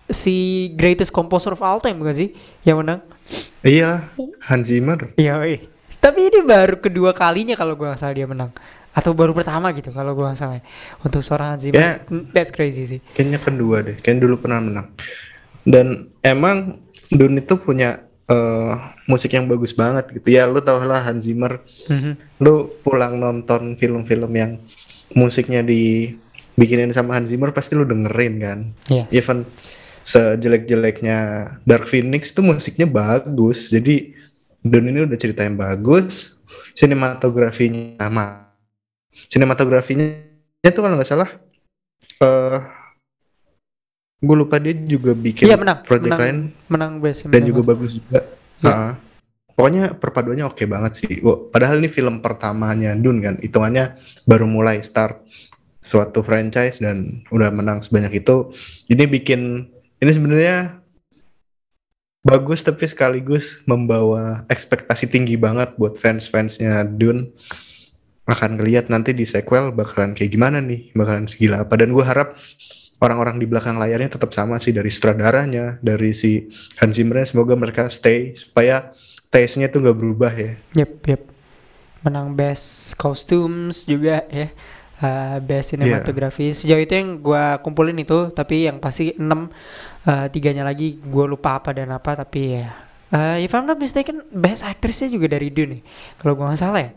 si 0.05 0.35
greatest 0.75 1.09
composer 1.09 1.55
of 1.55 1.63
all 1.63 1.79
time 1.79 1.97
bukan 1.97 2.13
sih 2.13 2.29
yang 2.61 2.77
menang 2.77 3.01
Iya, 3.63 4.11
Hans 4.43 4.67
Zimmer. 4.67 5.15
iya. 5.15 5.39
Tapi 6.01 6.27
ini 6.27 6.41
baru 6.41 6.81
kedua 6.81 7.13
kalinya 7.13 7.53
kalau 7.53 7.77
gua 7.77 7.93
nggak 7.93 8.01
salah 8.01 8.15
dia 8.17 8.25
menang 8.25 8.51
atau 8.91 9.15
baru 9.15 9.31
pertama 9.31 9.71
gitu 9.71 9.93
kalau 9.95 10.11
gua 10.11 10.33
nggak 10.33 10.39
salah 10.41 10.59
ya. 10.59 10.63
untuk 11.05 11.21
seorang 11.23 11.55
Ya. 11.63 12.01
mm, 12.03 12.35
that's 12.35 12.51
crazy 12.51 12.83
sih 12.83 12.99
Kayaknya 13.15 13.39
kedua 13.39 13.77
deh. 13.85 13.95
Kayaknya 14.01 14.21
dulu 14.27 14.35
pernah 14.41 14.59
menang. 14.59 14.87
Dan 15.63 15.87
emang 16.25 16.81
Dun 17.07 17.35
itu 17.37 17.55
punya 17.59 18.01
eh, 18.25 18.73
musik 19.05 19.35
yang 19.35 19.47
bagus 19.47 19.75
banget 19.75 20.07
gitu. 20.15 20.27
Ya 20.31 20.47
lu 20.47 20.63
tau 20.63 20.79
lah 20.81 21.03
Hans 21.03 21.27
Zimmer. 21.27 21.59
Mhm. 21.91 22.39
Lu 22.39 22.71
pulang 22.81 23.19
nonton 23.19 23.75
film-film 23.75 24.31
yang 24.31 24.59
musiknya 25.11 25.59
dibikinin 25.59 26.95
sama 26.95 27.19
Hans 27.19 27.27
Zimmer 27.31 27.51
pasti 27.51 27.75
lu 27.75 27.83
dengerin 27.83 28.35
kan. 28.39 28.59
yes 28.87 29.11
Even 29.11 29.43
sejelek-jeleknya 30.07 31.17
Dark 31.67 31.85
Phoenix 31.85 32.31
tuh 32.31 32.47
musiknya 32.47 32.87
bagus. 32.87 33.67
Jadi 33.69 34.15
Dun 34.61 34.85
ini 34.89 35.05
udah 35.05 35.17
cerita 35.17 35.41
yang 35.45 35.57
bagus. 35.57 36.37
Sinematografinya 36.77 37.97
sama. 37.97 38.53
Sinematografinya 39.27 40.31
tuh 40.69 40.81
kalau 40.85 40.95
nggak 40.99 41.09
salah 41.09 41.29
eh 42.21 42.57
gue 44.21 44.35
lupa 44.37 44.61
dia 44.61 44.77
juga 44.77 45.17
bikin 45.17 45.49
Iya, 45.49 45.57
menang, 45.57 45.81
project 45.81 46.13
menang. 46.13 46.21
lain 46.21 46.37
menang 46.69 46.91
best 47.01 47.25
dan 47.25 47.29
menang 47.33 47.49
juga 47.49 47.61
bagus 47.73 47.91
juga. 47.97 48.19
Iya. 48.61 48.69
Ah. 48.69 48.93
pokoknya 49.51 49.93
perpaduannya 49.97 50.45
oke 50.47 50.63
banget 50.65 50.91
sih. 51.01 51.21
Padahal 51.53 51.81
ini 51.81 51.89
film 51.91 52.17
pertamanya 52.21 52.97
Dun 52.97 53.21
kan, 53.21 53.37
hitungannya 53.41 53.93
baru 54.25 54.49
mulai 54.49 54.81
start 54.81 55.21
suatu 55.81 56.21
franchise 56.25 56.81
dan 56.81 57.21
udah 57.29 57.49
menang 57.53 57.81
sebanyak 57.81 58.25
itu. 58.25 58.53
Ini 58.89 59.05
bikin 59.05 59.69
ini 60.01 60.11
sebenarnya 60.13 60.80
bagus 62.21 62.61
tapi 62.61 62.85
sekaligus 62.85 63.61
membawa 63.65 64.45
ekspektasi 64.49 65.09
tinggi 65.09 65.37
banget 65.37 65.73
buat 65.77 65.97
fans-fansnya 65.97 66.85
Dun. 66.97 67.29
Akan 68.29 68.61
ngeliat 68.61 68.87
nanti 68.87 69.11
di 69.11 69.25
sequel 69.25 69.73
bakalan 69.73 70.13
kayak 70.13 70.31
gimana 70.31 70.61
nih, 70.61 70.93
bakalan 70.93 71.25
segila 71.25 71.65
apa. 71.65 71.73
Dan 71.75 71.91
gue 71.91 72.05
harap 72.05 72.37
orang-orang 73.01 73.41
di 73.41 73.49
belakang 73.49 73.81
layarnya 73.81 74.13
tetap 74.13 74.31
sama 74.31 74.61
sih 74.61 74.71
dari 74.71 74.93
sutradaranya, 74.93 75.81
dari 75.81 76.13
si 76.13 76.47
Hans 76.77 77.01
Zimmer 77.01 77.25
semoga 77.25 77.57
mereka 77.57 77.89
stay 77.89 78.37
supaya 78.37 78.93
taste-nya 79.33 79.73
tuh 79.73 79.81
gak 79.83 79.97
berubah 79.97 80.31
ya. 80.31 80.53
Yep, 80.77 80.93
yep. 81.09 81.21
Menang 82.05 82.37
best 82.37 82.93
costumes 82.95 83.89
juga 83.89 84.23
ya. 84.29 84.53
Eh, 85.01 85.37
best 85.41 85.73
cinematography. 85.73 86.53
Sejauh 86.53 86.77
itu 86.77 86.93
yang 86.93 87.25
gua 87.25 87.57
kumpulin 87.65 87.97
itu, 87.97 88.29
tapi 88.37 88.69
yang 88.69 88.77
pasti 88.77 89.17
6 89.17 89.49
eh, 90.05 90.29
tiganya 90.29 90.61
lagi 90.61 91.01
gua 91.01 91.25
lupa 91.25 91.57
apa 91.57 91.73
dan 91.73 91.89
apa 91.89 92.21
tapi 92.21 92.61
ya. 92.61 92.69
eh, 93.09 93.41
if 93.41 93.49
I'm 93.57 93.65
not 93.65 93.81
mistaken, 93.81 94.21
best 94.29 94.61
actress-nya 94.61 95.09
juga 95.09 95.25
dari 95.25 95.49
Dune 95.49 95.81
nih. 95.81 95.83
Kalau 96.21 96.37
gua 96.37 96.53
nggak 96.53 96.61
salah 96.61 96.81
ya. 96.85 96.91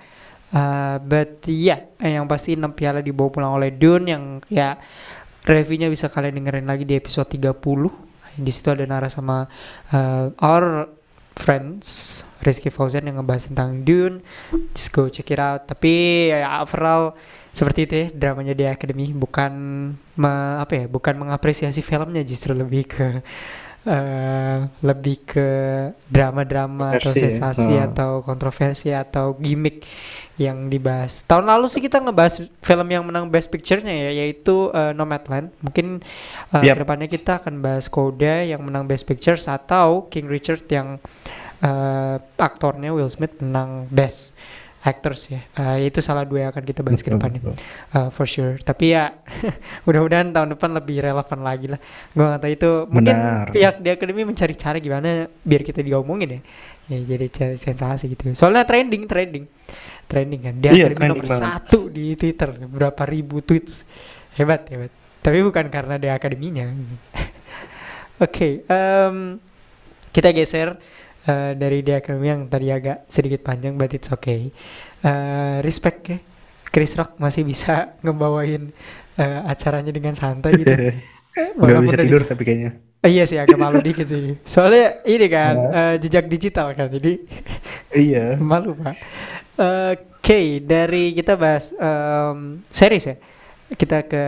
Eh, 0.52 0.96
but 1.00 1.48
ya, 1.48 1.80
yang 2.04 2.28
pasti 2.28 2.52
6 2.52 2.76
piala 2.76 3.00
dibawa 3.00 3.32
pulang 3.32 3.52
oleh 3.56 3.72
Dune 3.72 4.04
yang 4.12 4.24
ya 4.52 4.76
reviewnya 5.48 5.88
bisa 5.88 6.12
kalian 6.12 6.44
dengerin 6.44 6.68
lagi 6.68 6.84
di 6.84 7.00
episode 7.00 7.32
30. 7.32 7.56
Di 8.36 8.50
situ 8.52 8.68
ada 8.68 8.84
Nara 8.84 9.08
sama 9.08 9.48
eh, 9.88 10.28
our 10.44 10.92
friends 11.36 12.20
Rizky 12.44 12.68
Fauzan 12.68 13.08
yang 13.08 13.16
ngebahas 13.18 13.48
tentang 13.48 13.82
Dune. 13.88 14.20
Just 14.76 14.92
go 14.92 15.08
check 15.08 15.32
it 15.32 15.40
out. 15.40 15.64
Tapi 15.64 16.28
ya 16.28 16.60
overall 16.60 17.16
seperti 17.56 17.88
itu 17.88 17.94
ya 17.96 18.06
dramanya 18.12 18.52
di 18.52 18.68
Academy. 18.68 19.16
Bukan 19.16 19.52
me- 19.96 20.56
apa 20.60 20.84
ya 20.84 20.84
bukan 20.84 21.16
mengapresiasi 21.16 21.80
filmnya 21.80 22.20
justru 22.20 22.52
lebih 22.52 22.84
ke 22.84 23.24
eh, 23.84 24.58
lebih 24.80 25.16
ke 25.28 25.48
drama-drama 26.08 26.96
atau 26.96 27.12
ya. 27.12 27.28
sensasi 27.28 27.76
Hmm. 27.76 27.86
atau 27.92 28.10
kontroversi 28.24 28.90
atau 28.90 29.36
gimmick 29.36 29.84
yang 30.34 30.66
dibahas 30.66 31.22
tahun 31.30 31.46
lalu 31.46 31.70
sih 31.70 31.78
kita 31.78 32.02
ngebahas 32.02 32.42
film 32.58 32.88
yang 32.90 33.06
menang 33.06 33.30
Best 33.30 33.54
Picture-nya 33.54 34.10
ya 34.10 34.24
yaitu 34.24 34.72
eh, 34.74 34.90
Nomadland 34.96 35.54
mungkin 35.62 36.02
eh, 36.50 36.62
Yap. 36.64 36.74
ke 36.74 36.80
depannya 36.82 37.08
kita 37.08 37.38
akan 37.38 37.62
bahas 37.62 37.86
Coda 37.86 38.42
yang 38.42 38.64
menang 38.66 38.90
Best 38.90 39.06
Pictures 39.06 39.46
atau 39.46 40.10
King 40.10 40.26
Richard 40.26 40.66
yang 40.72 40.98
eh, 41.62 42.16
aktornya 42.40 42.90
Will 42.90 43.12
Smith 43.12 43.38
menang 43.38 43.86
Best 43.94 44.34
Actors 44.84 45.32
ya 45.32 45.40
Eh, 45.56 45.88
itu 45.88 46.04
salah 46.04 46.28
dua 46.28 46.44
yang 46.44 46.50
akan 46.52 46.60
kita 46.60 46.84
bahas 46.84 47.00
ke 47.00 47.08
depannya. 47.08 47.40
Uh, 47.88 48.12
for 48.12 48.28
sure. 48.28 48.60
Tapi 48.60 48.92
ya 48.92 49.16
mudah-mudahan 49.88 50.28
tahun 50.28 50.52
depan 50.52 50.70
lebih 50.76 51.00
relevan 51.00 51.40
lagi 51.40 51.66
lah. 51.72 51.80
Gue 52.12 52.20
nggak 52.20 52.40
tahu 52.40 52.52
itu 52.52 52.70
mungkin 52.92 53.16
Benar. 53.16 53.46
pihak 53.48 53.74
di 53.80 53.88
akademi 53.88 54.22
mencari 54.22 54.52
cara 54.52 54.76
gimana 54.76 55.24
biar 55.40 55.62
kita 55.64 55.80
diomongin 55.80 56.36
ya. 56.36 56.40
Ya 56.84 57.16
jadi 57.16 57.26
cari 57.32 57.56
sensasi 57.56 58.12
gitu. 58.12 58.36
Soalnya 58.36 58.68
trending, 58.68 59.08
trending, 59.08 59.48
trending 60.04 60.40
kan. 60.42 60.54
Di 60.60 60.68
Iya, 60.68 60.92
akademi 60.92 61.08
nomor 61.08 61.24
banget. 61.24 61.40
satu 61.48 61.80
di 61.88 62.12
Twitter, 62.12 62.48
berapa 62.68 63.02
ribu 63.08 63.40
tweets. 63.40 63.88
Hebat, 64.36 64.68
hebat. 64.68 64.92
Tapi 65.24 65.40
bukan 65.40 65.72
karena 65.72 65.96
di 65.96 66.12
akademinya. 66.12 66.68
Oke, 68.24 68.62
em, 68.62 69.40
kita 70.12 70.30
geser 70.30 70.76
eh, 71.26 71.52
dari 71.54 71.80
di 71.80 71.92
akademi 71.92 72.28
yang 72.28 72.46
tadi 72.48 72.68
agak 72.70 73.08
sedikit 73.08 73.40
panjang, 73.42 73.74
but 73.76 73.92
it's 73.92 74.10
okay. 74.10 74.48
Eh, 75.04 75.56
respect 75.60 76.00
ya, 76.08 76.18
Chris 76.68 76.96
Rock 76.96 77.16
masih 77.18 77.44
bisa 77.44 77.74
ngebawain 78.04 78.72
eh, 79.16 79.40
acaranya 79.44 79.92
dengan 79.92 80.14
santai 80.14 80.52
gitu. 80.56 80.72
Gak 81.34 81.58
Walaupun 81.58 81.82
bisa 81.82 81.98
tidur 81.98 82.22
tapi 82.22 82.42
kayaknya. 82.42 82.70
Eh, 83.04 83.10
iya 83.12 83.24
sih 83.28 83.36
agak 83.36 83.58
malu 83.58 83.82
dikit 83.86 84.06
sih. 84.06 84.38
Soalnya 84.46 85.02
ini 85.04 85.26
kan 85.28 85.54
Ya. 85.54 85.68
eh, 85.72 85.94
jejak 86.00 86.26
digital 86.26 86.72
kan, 86.72 86.88
jadi 86.88 87.20
Iya. 88.06 88.38
malu 88.40 88.72
pak. 88.74 88.96
Oke, 89.54 90.58
dari 90.64 91.12
kita 91.12 91.36
bahas 91.36 91.70
em, 91.76 92.64
series 92.72 93.04
ya. 93.06 93.16
Kita 93.70 94.02
ke 94.06 94.24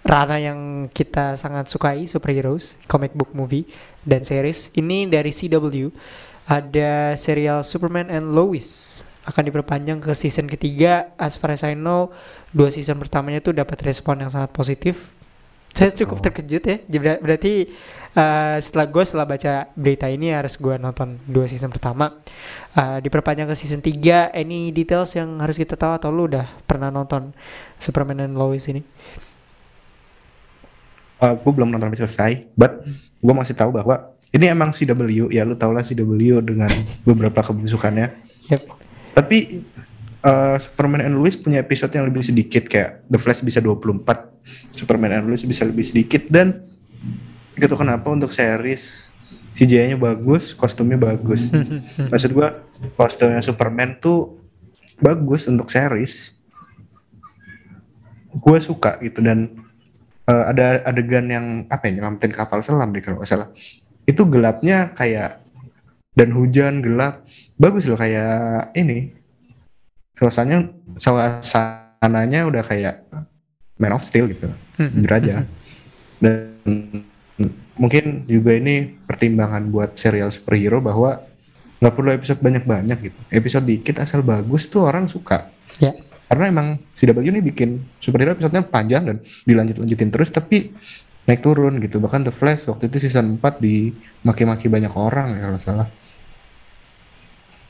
ranah 0.00 0.40
yang 0.40 0.58
kita 0.88 1.36
sangat 1.36 1.68
sukai, 1.68 2.04
superheroes, 2.04 2.80
comic 2.86 3.12
book 3.12 3.30
movie 3.30 3.68
dan 4.00 4.24
series. 4.24 4.72
Ini 4.72 5.06
dari 5.06 5.30
CW. 5.30 5.92
Ada 6.44 7.14
serial 7.14 7.62
Superman 7.62 8.10
and 8.10 8.34
Lois 8.34 9.00
akan 9.22 9.42
diperpanjang 9.46 10.02
ke 10.02 10.10
season 10.12 10.50
ketiga. 10.50 11.14
As 11.14 11.38
far 11.38 11.54
as 11.54 11.62
I 11.62 11.78
know, 11.78 12.10
dua 12.50 12.68
season 12.68 12.98
pertamanya 12.98 13.38
tuh 13.38 13.54
dapat 13.54 13.78
respon 13.84 14.18
yang 14.18 14.32
sangat 14.32 14.50
positif. 14.50 15.14
Saya 15.70 15.94
cukup 15.94 16.18
Oh. 16.18 16.24
terkejut 16.26 16.62
ya. 16.66 16.76
Ber- 16.82 17.22
Berarti 17.22 17.70
eh, 18.10 18.56
setelah 18.58 18.90
gue 18.90 19.04
setelah 19.06 19.22
baca 19.22 19.70
berita 19.78 20.10
ini 20.10 20.34
harus 20.34 20.58
gue 20.58 20.74
nonton 20.74 21.22
dua 21.30 21.46
season 21.46 21.70
pertama. 21.70 22.18
Eh, 22.74 22.98
diperpanjang 22.98 23.46
ke 23.46 23.54
season 23.54 23.78
3 23.78 24.34
Any 24.34 24.74
details 24.74 25.14
yang 25.14 25.38
harus 25.38 25.54
kita 25.54 25.74
tahu 25.74 25.94
Atau 25.94 26.10
lu 26.10 26.26
udah 26.26 26.50
pernah 26.66 26.90
nonton 26.90 27.30
Superman 27.78 28.26
and 28.26 28.34
Lois 28.34 28.66
ini 28.66 28.82
Uh, 31.20 31.36
gue 31.36 31.52
belum 31.52 31.68
nonton 31.68 31.92
sampai 31.92 32.00
selesai, 32.00 32.32
but 32.56 32.80
gue 33.20 33.34
masih 33.36 33.52
tahu 33.52 33.76
bahwa 33.76 34.16
ini 34.32 34.48
emang 34.48 34.72
CW, 34.72 35.28
ya 35.28 35.44
lu 35.44 35.52
tau 35.58 35.74
lah 35.74 35.84
CW 35.84 36.40
dengan 36.40 36.70
beberapa 37.04 37.44
kebusukannya. 37.44 38.08
Yep. 38.48 38.62
Tapi 39.12 39.60
uh, 40.24 40.56
Superman 40.56 41.04
and 41.04 41.20
Lois 41.20 41.36
punya 41.36 41.60
episode 41.60 41.92
yang 41.92 42.08
lebih 42.08 42.24
sedikit 42.24 42.64
kayak 42.70 43.04
The 43.10 43.18
Flash 43.20 43.44
bisa 43.44 43.60
24, 43.60 44.06
Superman 44.72 45.12
and 45.20 45.26
Lois 45.28 45.44
bisa 45.44 45.66
lebih 45.66 45.84
sedikit 45.84 46.24
dan 46.32 46.64
gitu 47.58 47.76
kenapa 47.76 48.08
untuk 48.08 48.32
series 48.32 49.12
CGI-nya 49.50 49.98
bagus, 49.98 50.54
kostumnya 50.54 50.96
bagus. 50.96 51.50
Maksud 52.12 52.30
gua 52.32 52.62
kostumnya 52.94 53.42
Superman 53.42 53.98
tuh 53.98 54.38
bagus 55.02 55.50
untuk 55.50 55.68
series. 55.68 56.38
Gue 58.30 58.62
suka 58.62 58.94
gitu 59.02 59.18
dan 59.26 59.50
eh, 60.30 60.44
ada 60.54 60.66
adegan 60.86 61.26
yang 61.26 61.46
apa 61.66 61.90
ya 61.90 61.98
nyelamatin 61.98 62.30
kapal 62.30 62.62
selam 62.62 62.94
deh 62.94 63.02
kalau 63.02 63.18
nggak 63.18 63.30
salah. 63.30 63.48
Itu 64.06 64.24
gelapnya 64.30 64.94
kayak 64.94 65.42
dan 66.14 66.30
hujan 66.30 66.80
gelap. 66.86 67.26
Bagus 67.58 67.90
loh 67.90 67.98
kayak 67.98 68.70
ini. 68.78 69.10
Suasananya 70.14 70.68
suasananya 71.00 72.46
udah 72.46 72.62
kayak 72.62 73.02
Man 73.80 73.96
of 73.96 74.04
Steel 74.04 74.28
gitu. 74.30 74.46
Jujur 74.78 75.12
aja. 75.12 75.42
dan 76.20 76.52
mungkin 77.80 78.28
juga 78.28 78.52
ini 78.52 78.92
pertimbangan 79.08 79.72
buat 79.72 79.96
serial 79.96 80.28
superhero 80.28 80.84
bahwa 80.84 81.24
nggak 81.80 81.94
perlu 81.96 82.10
episode 82.12 82.40
banyak-banyak 82.44 82.98
gitu. 83.08 83.20
Episode 83.32 83.64
dikit 83.64 83.96
asal 83.96 84.20
bagus 84.20 84.68
tuh 84.68 84.84
orang 84.84 85.08
suka. 85.08 85.48
Ya. 85.80 85.96
Karena 86.30 86.46
emang 86.46 86.78
CW 86.94 87.26
ini 87.26 87.42
bikin 87.42 87.82
superhero 87.98 88.38
episodenya 88.38 88.62
panjang 88.62 89.02
dan 89.02 89.16
dilanjut-lanjutin 89.50 90.14
terus 90.14 90.30
tapi 90.30 90.70
naik 91.26 91.42
turun 91.42 91.82
gitu. 91.82 91.98
Bahkan 91.98 92.30
The 92.30 92.30
Flash 92.30 92.70
waktu 92.70 92.86
itu 92.86 93.02
season 93.10 93.42
4 93.42 93.58
dimaki-maki 93.58 94.70
banyak 94.70 94.94
orang 94.94 95.34
ya 95.34 95.50
kalau 95.50 95.58
salah. 95.58 95.88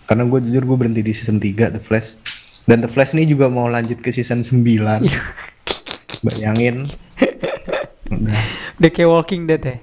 Karena 0.05 0.29
gue 0.29 0.39
jujur 0.45 0.69
gue 0.69 0.77
berhenti 0.77 1.01
di 1.01 1.17
season 1.17 1.41
3 1.41 1.73
The 1.73 1.81
Flash. 1.81 2.21
Dan 2.69 2.85
The 2.85 2.91
Flash 2.93 3.17
ini 3.17 3.25
juga 3.25 3.49
mau 3.49 3.65
lanjut 3.65 4.05
ke 4.05 4.13
season 4.13 4.45
9 4.45 4.61
bayangin. 6.29 6.85
Udah 8.13 8.45
Udah 8.77 8.91
kayak 8.93 9.09
Walking 9.09 9.49
Dead 9.49 9.63
ya? 9.65 9.77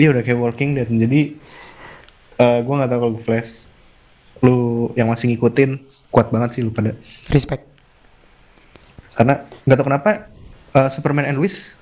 Iya 0.00 0.08
udah 0.16 0.22
kayak 0.24 0.40
Walking 0.40 0.80
Dead. 0.80 0.88
Jadi 0.88 1.20
eh 2.40 2.58
gue 2.64 2.74
nggak 2.76 2.88
tahu 2.88 3.00
kalau 3.04 3.20
Flash 3.20 3.68
lu 4.40 4.88
yang 4.96 5.12
masih 5.12 5.32
ngikutin 5.32 5.95
kuat 6.10 6.30
banget 6.30 6.58
sih 6.58 6.62
lu 6.64 6.72
pada. 6.72 6.94
Respect 7.30 7.64
Karena 9.16 9.48
nggak 9.64 9.76
tahu 9.80 9.86
kenapa 9.88 10.10
eh, 10.76 10.88
Superman 10.92 11.28
and 11.28 11.40
Lois 11.40 11.76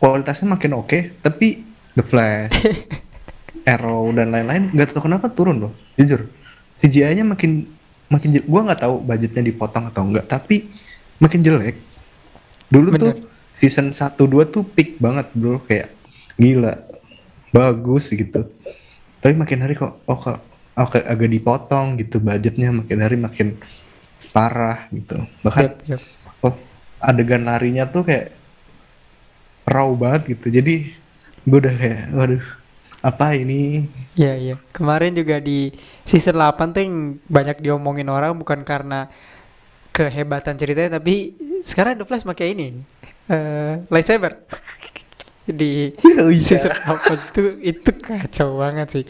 kualitasnya 0.00 0.52
makin 0.52 0.76
oke, 0.76 1.18
tapi 1.24 1.64
The 1.96 2.04
Flash, 2.04 2.52
Arrow 3.72 4.12
dan 4.12 4.28
lain-lain 4.32 4.72
nggak 4.76 4.92
tahu 4.92 5.08
kenapa 5.08 5.32
turun 5.32 5.60
loh. 5.60 5.72
Jujur, 5.96 6.28
CGI-nya 6.80 7.24
makin 7.24 7.64
makin 8.12 8.36
jelek. 8.36 8.46
Gua 8.46 8.68
nggak 8.68 8.80
tahu 8.84 9.00
budgetnya 9.02 9.42
dipotong 9.48 9.88
atau 9.88 10.04
enggak, 10.04 10.28
tapi 10.28 10.68
makin 11.18 11.40
jelek. 11.40 11.80
Dulu 12.68 12.88
tuh 12.98 13.12
Bener. 13.16 13.56
season 13.56 13.94
1 13.94 14.20
2 14.20 14.52
tuh 14.52 14.62
peak 14.62 15.00
banget, 15.00 15.26
Bro, 15.32 15.64
kayak 15.64 15.92
gila. 16.36 16.76
Bagus 17.56 18.12
gitu. 18.12 18.44
Tapi 19.24 19.32
makin 19.32 19.64
hari 19.64 19.74
kok 19.74 19.96
oh 20.04 20.18
kok 20.20 20.38
kayak 20.84 21.08
agak 21.08 21.32
dipotong 21.32 21.96
gitu 21.96 22.20
budgetnya 22.20 22.68
makin 22.68 22.98
hari 23.00 23.16
makin 23.16 23.48
parah 24.36 24.84
gitu. 24.92 25.24
Bahkan 25.40 25.64
Yep, 25.64 25.74
yep. 25.88 26.00
oh, 26.44 26.52
adegan 27.00 27.48
larinya 27.48 27.88
tuh 27.88 28.04
kayak 28.04 28.36
raw 29.64 29.88
banget 29.96 30.36
gitu. 30.36 30.52
Jadi 30.60 30.92
gue 31.48 31.58
udah 31.58 31.74
kayak 31.74 32.02
waduh 32.12 32.44
apa 33.00 33.26
ini 33.38 33.86
Iya 34.18 34.32
iya. 34.36 34.54
Kemarin 34.76 35.16
juga 35.16 35.40
di 35.40 35.72
season 36.04 36.36
8 36.36 36.74
tuh 36.76 36.82
yang 36.84 36.96
banyak 37.28 37.64
diomongin 37.64 38.08
orang 38.12 38.36
bukan 38.36 38.60
karena 38.68 39.08
kehebatan 39.96 40.60
ceritanya 40.60 41.00
tapi 41.00 41.32
sekarang 41.64 41.96
The 41.96 42.04
Flash 42.04 42.28
pakai 42.28 42.52
ini 42.52 42.84
eh 43.32 43.80
lightsaber 43.88 44.44
di 45.46 45.94
Oh 46.22 46.30
iya. 46.30 46.42
season 46.42 46.74
8 46.74 47.34
tuh 47.34 47.58
itu 47.62 47.90
kacau 48.02 48.58
banget 48.58 48.88
sih. 48.90 49.04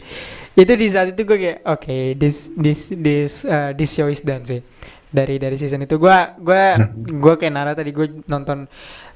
Itu 0.57 0.73
di 0.73 0.87
saat 0.89 1.13
itu 1.13 1.21
gue 1.25 1.37
kayak 1.37 1.59
oke 1.65 1.97
this 2.17 2.49
this 2.57 2.93
this 2.93 3.45
uh, 3.45 3.73
this 3.73 3.93
show 3.93 4.09
is 4.09 4.21
done 4.21 4.45
sih. 4.45 4.61
Dari 5.07 5.39
dari 5.39 5.55
season 5.55 5.87
itu 5.87 5.97
gua 5.97 6.35
gua 6.37 6.77
gua 6.99 7.33
kayak 7.39 7.53
Nara 7.53 7.71
tadi 7.73 7.95
gue 7.95 8.21
nonton 8.27 8.67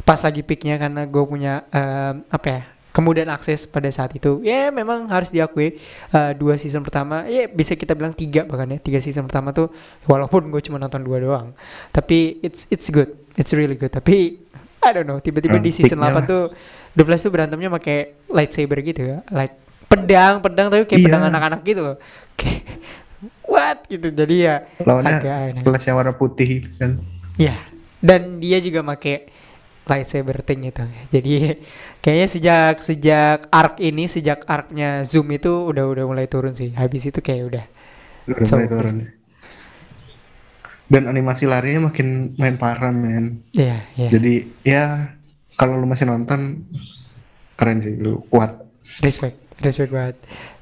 pas 0.02 0.18
lagi 0.24 0.42
peaknya 0.42 0.82
karena 0.82 1.06
gue 1.06 1.24
punya 1.28 1.68
eh, 1.70 2.14
apa 2.32 2.48
ya 2.48 2.62
kemudian 2.92 3.28
akses 3.32 3.64
pada 3.66 3.88
saat 3.88 4.12
itu 4.16 4.44
ya 4.44 4.70
memang 4.70 5.08
harus 5.08 5.32
diakui 5.32 5.80
eh, 6.12 6.32
dua 6.36 6.60
season 6.60 6.84
pertama 6.84 7.24
ya 7.28 7.48
bisa 7.48 7.76
kita 7.76 7.96
bilang 7.96 8.12
tiga 8.12 8.44
bahkan 8.44 8.68
ya 8.76 8.80
tiga 8.84 9.00
season 9.00 9.26
pertama 9.28 9.56
tuh 9.56 9.72
walaupun 10.06 10.52
gue 10.52 10.62
cuma 10.64 10.78
nonton 10.78 11.00
dua 11.02 11.24
doang 11.24 11.48
tapi 11.96 12.44
it's 12.44 12.68
it's 12.68 12.92
good 12.92 13.08
it's 13.40 13.56
really 13.56 13.80
good 13.80 13.92
tapi 13.94 14.44
I 14.82 14.90
don't 14.92 15.06
know 15.06 15.18
tiba-tiba 15.18 15.58
di 15.58 15.70
season 15.70 15.98
8 15.98 16.02
peaknya 16.02 16.14
lah. 16.14 16.26
tuh 16.26 16.44
The 16.92 17.04
Flash 17.04 17.22
tuh 17.22 17.32
berantemnya 17.32 17.70
pakai 17.70 17.98
lightsaber 18.28 18.82
gitu 18.82 19.02
ya 19.04 19.18
like 19.30 19.56
pedang 19.86 20.40
pedang 20.40 20.68
tapi 20.68 20.84
kayak 20.84 20.98
Iya. 20.98 21.08
pedang 21.08 21.24
anak-anak 21.28 21.60
gitu 21.62 21.82
loh 21.84 21.98
what 23.46 23.86
gitu 23.86 24.08
jadi 24.10 24.36
ya 24.38 24.56
lawannya 24.82 25.14
agak. 25.20 25.62
Flash 25.62 25.86
yang 25.86 25.96
warna 25.96 26.14
putih 26.14 26.64
itu 26.64 26.70
kan. 26.76 26.98
Ya, 27.36 27.56
dan 28.00 28.40
dia 28.40 28.58
juga 28.58 28.82
make 28.82 29.30
lightsaber 29.84 30.42
thing 30.42 30.64
itu. 30.64 30.82
Jadi 31.10 31.60
kayaknya 32.00 32.28
sejak 32.28 32.74
sejak 32.80 33.38
arc 33.50 33.78
ini, 33.78 34.06
sejak 34.06 34.46
arcnya 34.46 35.04
Zoom 35.04 35.30
itu 35.32 35.50
udah 35.50 35.86
udah 35.86 36.06
mulai 36.06 36.26
turun 36.26 36.54
sih. 36.54 36.72
Habis 36.72 37.10
itu 37.10 37.20
kayak 37.20 37.44
udah. 37.46 37.66
Udah 38.30 38.46
So, 38.46 38.56
mulai 38.58 38.70
turun. 38.70 38.96
Dan 40.92 41.08
animasi 41.08 41.48
larinya 41.48 41.88
makin 41.88 42.36
main 42.36 42.60
parah 42.60 42.92
men. 42.92 43.40
Iya, 43.56 43.80
iya. 43.96 44.10
Jadi 44.12 44.34
ya 44.62 44.84
kalau 45.56 45.80
lu 45.80 45.88
masih 45.88 46.04
nonton 46.04 46.68
keren 47.56 47.80
sih 47.80 47.96
lu 47.96 48.20
kuat. 48.28 48.60
Respect, 49.00 49.40
respect 49.64 49.88
banget. 49.88 50.16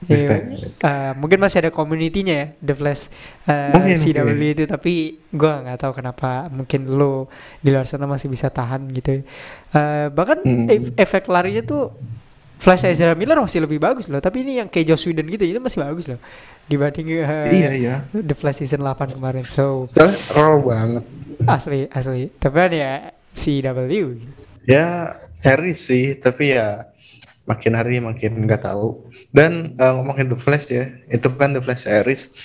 Respect. 0.06 0.44
Iya, 0.46 0.68
eh, 0.86 1.12
mungkin 1.18 1.42
masih 1.42 1.65
ada 1.65 1.72
community-nya 1.74 2.36
ya, 2.36 2.48
The 2.62 2.74
Flash 2.78 3.10
eh, 3.44 3.74
Mungkin, 3.74 3.96
CW 3.98 4.18
mungkin. 4.30 4.54
itu, 4.54 4.63
tapi 4.70 4.94
gua 5.34 5.65
nggak 5.65 5.80
tahu 5.82 5.98
kenapa 5.98 6.46
mungkin 6.48 6.94
lo 6.94 7.26
di 7.58 7.74
luar 7.74 7.89
sana 7.89 8.06
masih 8.06 8.30
bisa 8.30 8.54
tahan 8.54 8.86
gitu. 8.94 9.26
Eh, 9.74 10.08
bahkan 10.13 10.46
ef- 10.46 10.94
efek 10.94 11.26
larinya 11.26 11.65
tuh 11.65 11.89
Flash 12.60 12.84
Ezra 12.84 13.15
Miller 13.15 13.39
masih 13.39 13.63
lebih 13.63 13.80
bagus 13.80 14.12
loh, 14.12 14.19
tapi 14.19 14.43
ini 14.43 14.60
yang 14.60 14.67
kayak 14.67 14.91
Joss 14.91 15.08
Whedon 15.08 15.32
gitu 15.32 15.48
itu 15.48 15.60
masih 15.63 15.80
bagus 15.80 16.12
loh 16.12 16.19
dibanding 16.67 17.08
eh, 17.10 17.50
iya 17.50 17.72
iya. 17.74 17.95
The 18.12 18.36
Flash 18.36 18.62
season 18.62 18.84
8 18.84 19.15
kemarin. 19.15 19.48
So 19.48 19.88
raw 20.36 20.60
banget. 20.60 21.04
asli 21.48 21.88
asli. 21.89 22.30
Tapi 22.36 22.56
kan 22.60 22.72
ya 22.76 22.91
CW. 23.32 23.91
Ya 24.67 25.15
series 25.39 25.80
sih, 25.80 26.19
tapi 26.19 26.54
ya 26.54 26.84
makin 27.48 27.74
hari 27.74 27.98
makin 27.98 28.43
nggak 28.43 28.67
tahu. 28.67 29.08
Dan 29.32 29.80
eh, 29.80 29.91
ngomongin 29.95 30.28
The 30.28 30.38
Flash 30.38 30.67
ya, 30.67 30.91
itu 31.10 31.26
kan 31.39 31.56
The 31.56 31.63
Flash 31.63 31.88
series. 31.88 32.36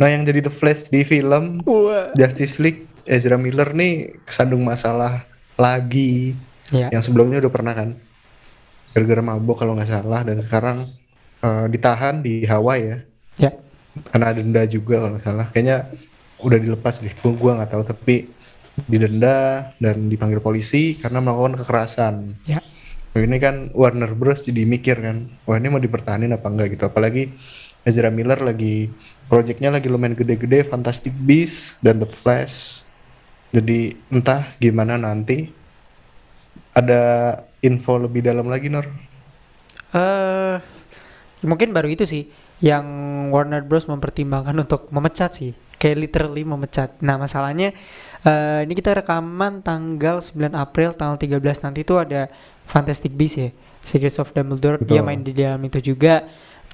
Nah 0.00 0.08
yang 0.08 0.24
jadi 0.24 0.40
The 0.40 0.52
Flash 0.52 0.88
di 0.88 1.04
film 1.04 1.60
Wah. 1.68 2.08
Justice 2.16 2.56
League 2.58 2.88
Ezra 3.04 3.36
Miller 3.36 3.70
nih 3.70 4.16
kesandung 4.24 4.64
masalah 4.64 5.28
lagi 5.54 6.32
Ya. 6.70 6.86
yang 6.94 7.02
sebelumnya 7.02 7.42
udah 7.42 7.50
pernah 7.50 7.74
kan 7.74 7.98
gara-gara 8.94 9.22
mabuk 9.22 9.56
kalau 9.58 9.78
nggak 9.78 9.90
salah 9.90 10.20
dan 10.26 10.42
sekarang 10.42 10.78
eh, 11.42 11.66
ditahan 11.70 12.22
di 12.22 12.44
Hawaii 12.46 12.84
ya. 12.86 12.98
Ya. 13.40 13.52
karena 14.12 14.36
denda 14.36 14.62
juga 14.68 15.02
kalau 15.02 15.12
nggak 15.16 15.26
salah. 15.26 15.46
Kayaknya 15.50 15.76
udah 16.42 16.58
dilepas 16.60 17.00
deh. 17.02 17.12
Gua 17.22 17.32
gua 17.34 17.52
nggak 17.60 17.70
tahu 17.72 17.82
tapi 17.84 18.16
didenda 18.88 19.70
dan 19.82 20.08
dipanggil 20.08 20.40
polisi 20.40 20.96
karena 20.96 21.20
melakukan 21.20 21.60
kekerasan. 21.60 22.14
Ya. 22.46 22.62
Ini 23.10 23.42
kan 23.42 23.74
Warner 23.74 24.14
Bros. 24.14 24.46
jadi 24.46 24.62
mikir 24.62 25.02
kan 25.02 25.26
wah 25.42 25.58
ini 25.58 25.66
mau 25.66 25.82
dipertahanin 25.82 26.30
apa 26.30 26.46
enggak 26.46 26.78
gitu. 26.78 26.86
Apalagi 26.86 27.34
Ezra 27.82 28.12
Miller 28.12 28.38
lagi 28.38 28.86
projectnya 29.26 29.74
lagi 29.74 29.90
lumayan 29.90 30.14
gede-gede 30.14 30.62
Fantastic 30.68 31.10
Beasts 31.26 31.80
dan 31.82 31.98
The 31.98 32.06
Flash. 32.06 32.86
Jadi 33.50 33.98
entah 34.14 34.46
gimana 34.62 34.94
nanti. 34.94 35.50
Ada 36.70 37.34
info 37.60 38.00
lebih 38.00 38.24
dalam 38.24 38.48
lagi 38.48 38.72
Nor? 38.72 38.86
Eh 39.94 40.56
mungkin 41.40 41.72
baru 41.72 41.88
itu 41.88 42.04
sih 42.04 42.28
yang 42.60 42.84
Warner 43.32 43.64
Bros. 43.64 43.88
mempertimbangkan 43.88 44.52
untuk 44.56 44.88
memecat 44.92 45.32
sih. 45.32 45.52
Kayak 45.80 45.96
literally 46.08 46.44
memecat. 46.44 47.00
Nah 47.00 47.16
masalahnya 47.16 47.72
eh 48.20 48.60
ini 48.68 48.76
kita 48.76 49.00
rekaman 49.00 49.64
tanggal 49.64 50.20
9 50.20 50.52
April 50.52 50.92
tanggal 50.92 51.16
13 51.16 51.64
nanti 51.64 51.80
tuh 51.88 52.04
ada 52.04 52.28
Fantastic 52.68 53.16
Beasts 53.16 53.40
ya 53.40 53.48
Secrets 53.80 54.20
of 54.20 54.32
Dumbledore. 54.36 54.76
Dia 54.84 55.00
Betul. 55.00 55.06
main 55.08 55.20
di 55.24 55.32
dalam 55.32 55.60
itu 55.64 55.80
juga. 55.80 56.28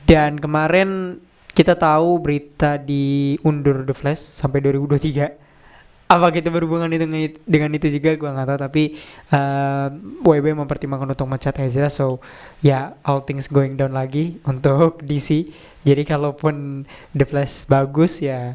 Dan 0.07 0.39
kemarin 0.39 1.19
kita 1.51 1.75
tahu 1.75 2.21
berita 2.21 2.79
diundur 2.79 3.87
The 3.87 3.95
Flash 3.95 4.23
sampai 4.23 4.61
2023 4.61 5.46
apa 6.07 6.31
kita 6.31 6.55
berhubungan 6.55 6.87
itu 6.95 7.03
dengan, 7.43 7.71
itu 7.75 7.91
juga 7.91 8.15
gua 8.15 8.31
nggak 8.31 8.47
tahu 8.47 8.59
tapi 8.63 8.83
eh, 9.35 9.87
WB 10.23 10.55
mempertimbangkan 10.55 11.19
untuk 11.19 11.27
mencat 11.27 11.59
Ezra 11.59 11.91
so 11.91 12.23
ya 12.63 12.95
all 13.03 13.27
things 13.27 13.51
going 13.51 13.75
down 13.75 13.91
lagi 13.91 14.39
untuk 14.47 15.03
DC 15.09 15.51
jadi 15.83 16.07
kalaupun 16.07 16.87
The 17.11 17.27
Flash 17.27 17.67
bagus 17.67 18.23
ya 18.23 18.55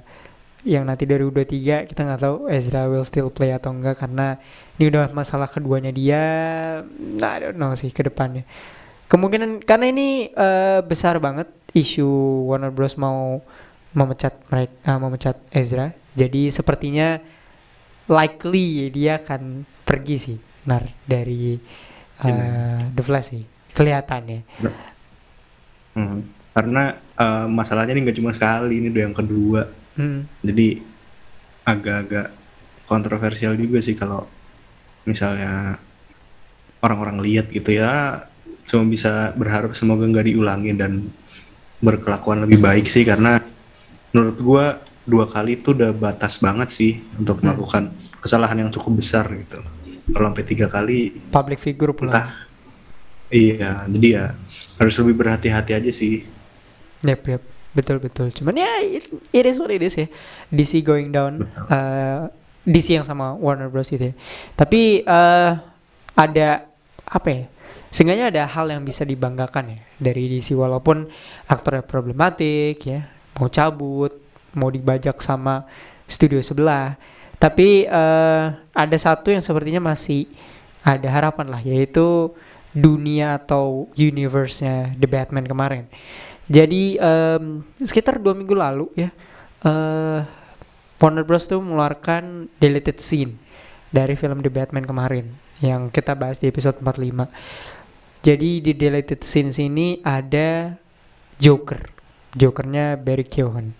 yang 0.63 0.87
nanti 0.87 1.03
2023 1.09 1.91
kita 1.91 2.01
nggak 2.07 2.21
tahu 2.23 2.47
Ezra 2.47 2.87
will 2.87 3.03
still 3.03 3.27
play 3.33 3.51
atau 3.51 3.75
enggak 3.75 3.99
karena 3.99 4.39
ini 4.79 4.87
udah 4.87 5.11
masalah 5.11 5.51
keduanya 5.51 5.91
dia 5.91 6.23
nah 6.95 7.35
I 7.35 7.51
don't 7.51 7.59
know 7.59 7.75
sih 7.75 7.91
ke 7.91 8.07
depannya. 8.07 8.47
Kemungkinan 9.11 9.67
karena 9.67 9.91
ini 9.91 10.31
eh, 10.31 10.79
besar 10.87 11.19
banget 11.19 11.51
isu 11.75 12.07
Warner 12.47 12.71
Bros 12.71 12.95
mau 12.95 13.43
memecat 13.91 14.39
mereka 14.47 14.95
memecat 14.95 15.35
Ezra. 15.51 15.91
Jadi 16.15 16.47
sepertinya 16.47 17.19
likely 18.11 18.91
dia 18.91 19.15
akan 19.17 19.63
pergi 19.87 20.15
sih 20.19 20.37
nar 20.67 20.83
dari 21.01 21.55
eh, 22.21 22.79
The 22.91 23.01
Flash 23.01 23.31
sih 23.31 23.43
kelihatannya 23.71 24.39
Hmm. 25.91 26.23
karena 26.51 26.83
eh, 26.95 27.45
masalahnya 27.47 27.91
ini 27.91 28.07
nggak 28.07 28.17
cuma 28.19 28.31
sekali 28.31 28.79
ini 28.79 28.87
udah 28.87 29.03
yang 29.07 29.15
kedua 29.15 29.61
Hmm. 29.91 30.23
jadi 30.39 30.79
agak-agak 31.63 32.31
kontroversial 32.87 33.59
juga 33.59 33.83
sih 33.83 33.91
kalau 33.91 34.23
misalnya 35.03 35.75
orang-orang 36.79 37.19
lihat 37.19 37.51
gitu 37.51 37.75
ya 37.75 38.23
cuma 38.63 38.87
bisa 38.87 39.35
berharap 39.35 39.75
semoga 39.75 40.07
nggak 40.07 40.31
diulangi 40.31 40.71
dan 40.71 41.11
berkelakuan 41.83 42.47
lebih 42.47 42.63
baik 42.63 42.87
sih 42.87 43.03
karena 43.03 43.43
menurut 44.11 44.37
gua 44.39 44.65
dua 45.03 45.27
kali 45.27 45.59
itu 45.59 45.75
udah 45.75 45.91
batas 45.91 46.39
banget 46.39 46.71
sih 46.71 47.03
untuk 47.19 47.43
Hmm. 47.43 47.91
Kesalahan 48.21 48.61
yang 48.61 48.69
cukup 48.69 49.01
besar 49.01 49.25
gitu 49.33 49.59
kalau 50.13 50.25
sampai 50.31 50.45
tiga 50.45 50.69
kali 50.69 51.17
public 51.33 51.57
figure 51.57 51.91
pula 51.91 52.13
entah 52.13 52.29
iya 53.33 53.83
jadi 53.89 54.07
ya 54.07 54.25
harus 54.77 54.95
lebih 55.01 55.17
berhati-hati 55.19 55.71
aja 55.73 55.91
sih 55.91 56.25
Yep, 57.01 57.21
yep. 57.27 57.41
Betul, 57.71 57.97
betul. 58.03 58.29
Cuman 58.35 58.59
ya 58.59 58.83
it, 58.83 59.07
it 59.31 59.45
is 59.47 59.57
what 59.57 59.71
it 59.71 59.81
is 59.81 59.95
ya. 59.95 60.07
DC 60.51 60.83
going 60.83 61.09
down. 61.09 61.47
Betul. 61.47 61.65
eh, 61.71 62.21
DC 62.67 62.87
yang 62.99 63.05
sama 63.07 63.33
Warner 63.39 63.71
Bros 63.71 63.89
itu 63.89 64.11
ya. 64.11 64.15
Tapi 64.53 65.01
eh 65.01 65.51
ada 66.13 66.49
apa 67.07 67.29
ya? 67.31 67.45
Seenggaknya 67.91 68.31
ada 68.31 68.43
hal 68.47 68.71
yang 68.71 68.87
bisa 68.87 69.03
dibanggakan 69.03 69.75
ya 69.75 69.79
dari 69.99 70.31
DC 70.31 70.55
walaupun 70.55 71.11
aktornya 71.47 71.83
problematik 71.83 72.79
ya, 72.87 73.03
mau 73.35 73.51
cabut, 73.51 74.15
mau 74.55 74.71
dibajak 74.71 75.19
sama 75.19 75.67
studio 76.07 76.39
sebelah. 76.39 76.95
Tapi 77.41 77.89
eh 77.89 78.45
ada 78.71 78.97
satu 79.01 79.33
yang 79.33 79.41
sepertinya 79.41 79.81
masih 79.81 80.29
ada 80.85 81.09
harapan 81.09 81.49
lah 81.49 81.61
yaitu 81.61 82.29
dunia 82.71 83.35
atau 83.41 83.89
universe-nya 83.97 84.95
The 84.95 85.07
Batman 85.09 85.45
kemarin. 85.49 85.89
Jadi 86.47 87.01
em, 87.01 87.65
sekitar 87.81 88.21
dua 88.21 88.37
minggu 88.37 88.53
lalu 88.53 88.85
ya, 88.93 89.09
eh 89.65 90.21
Warner 91.01 91.25
Bros 91.25 91.49
tuh 91.49 91.57
mengeluarkan 91.57 92.45
deleted 92.61 93.01
scene 93.01 93.41
dari 93.89 94.13
film 94.13 94.45
The 94.45 94.53
Batman 94.53 94.85
kemarin 94.85 95.33
yang 95.59 95.89
kita 95.89 96.13
bahas 96.13 96.37
di 96.37 96.45
episode 96.47 96.77
45. 96.77 97.25
Jadi 98.21 98.61
di 98.61 98.71
deleted 98.77 99.25
scene 99.25 99.49
sini 99.49 99.97
ada 100.05 100.77
Joker, 101.41 101.81
Jokernya 102.37 103.01
Barry 103.01 103.25
Keoghan. 103.25 103.73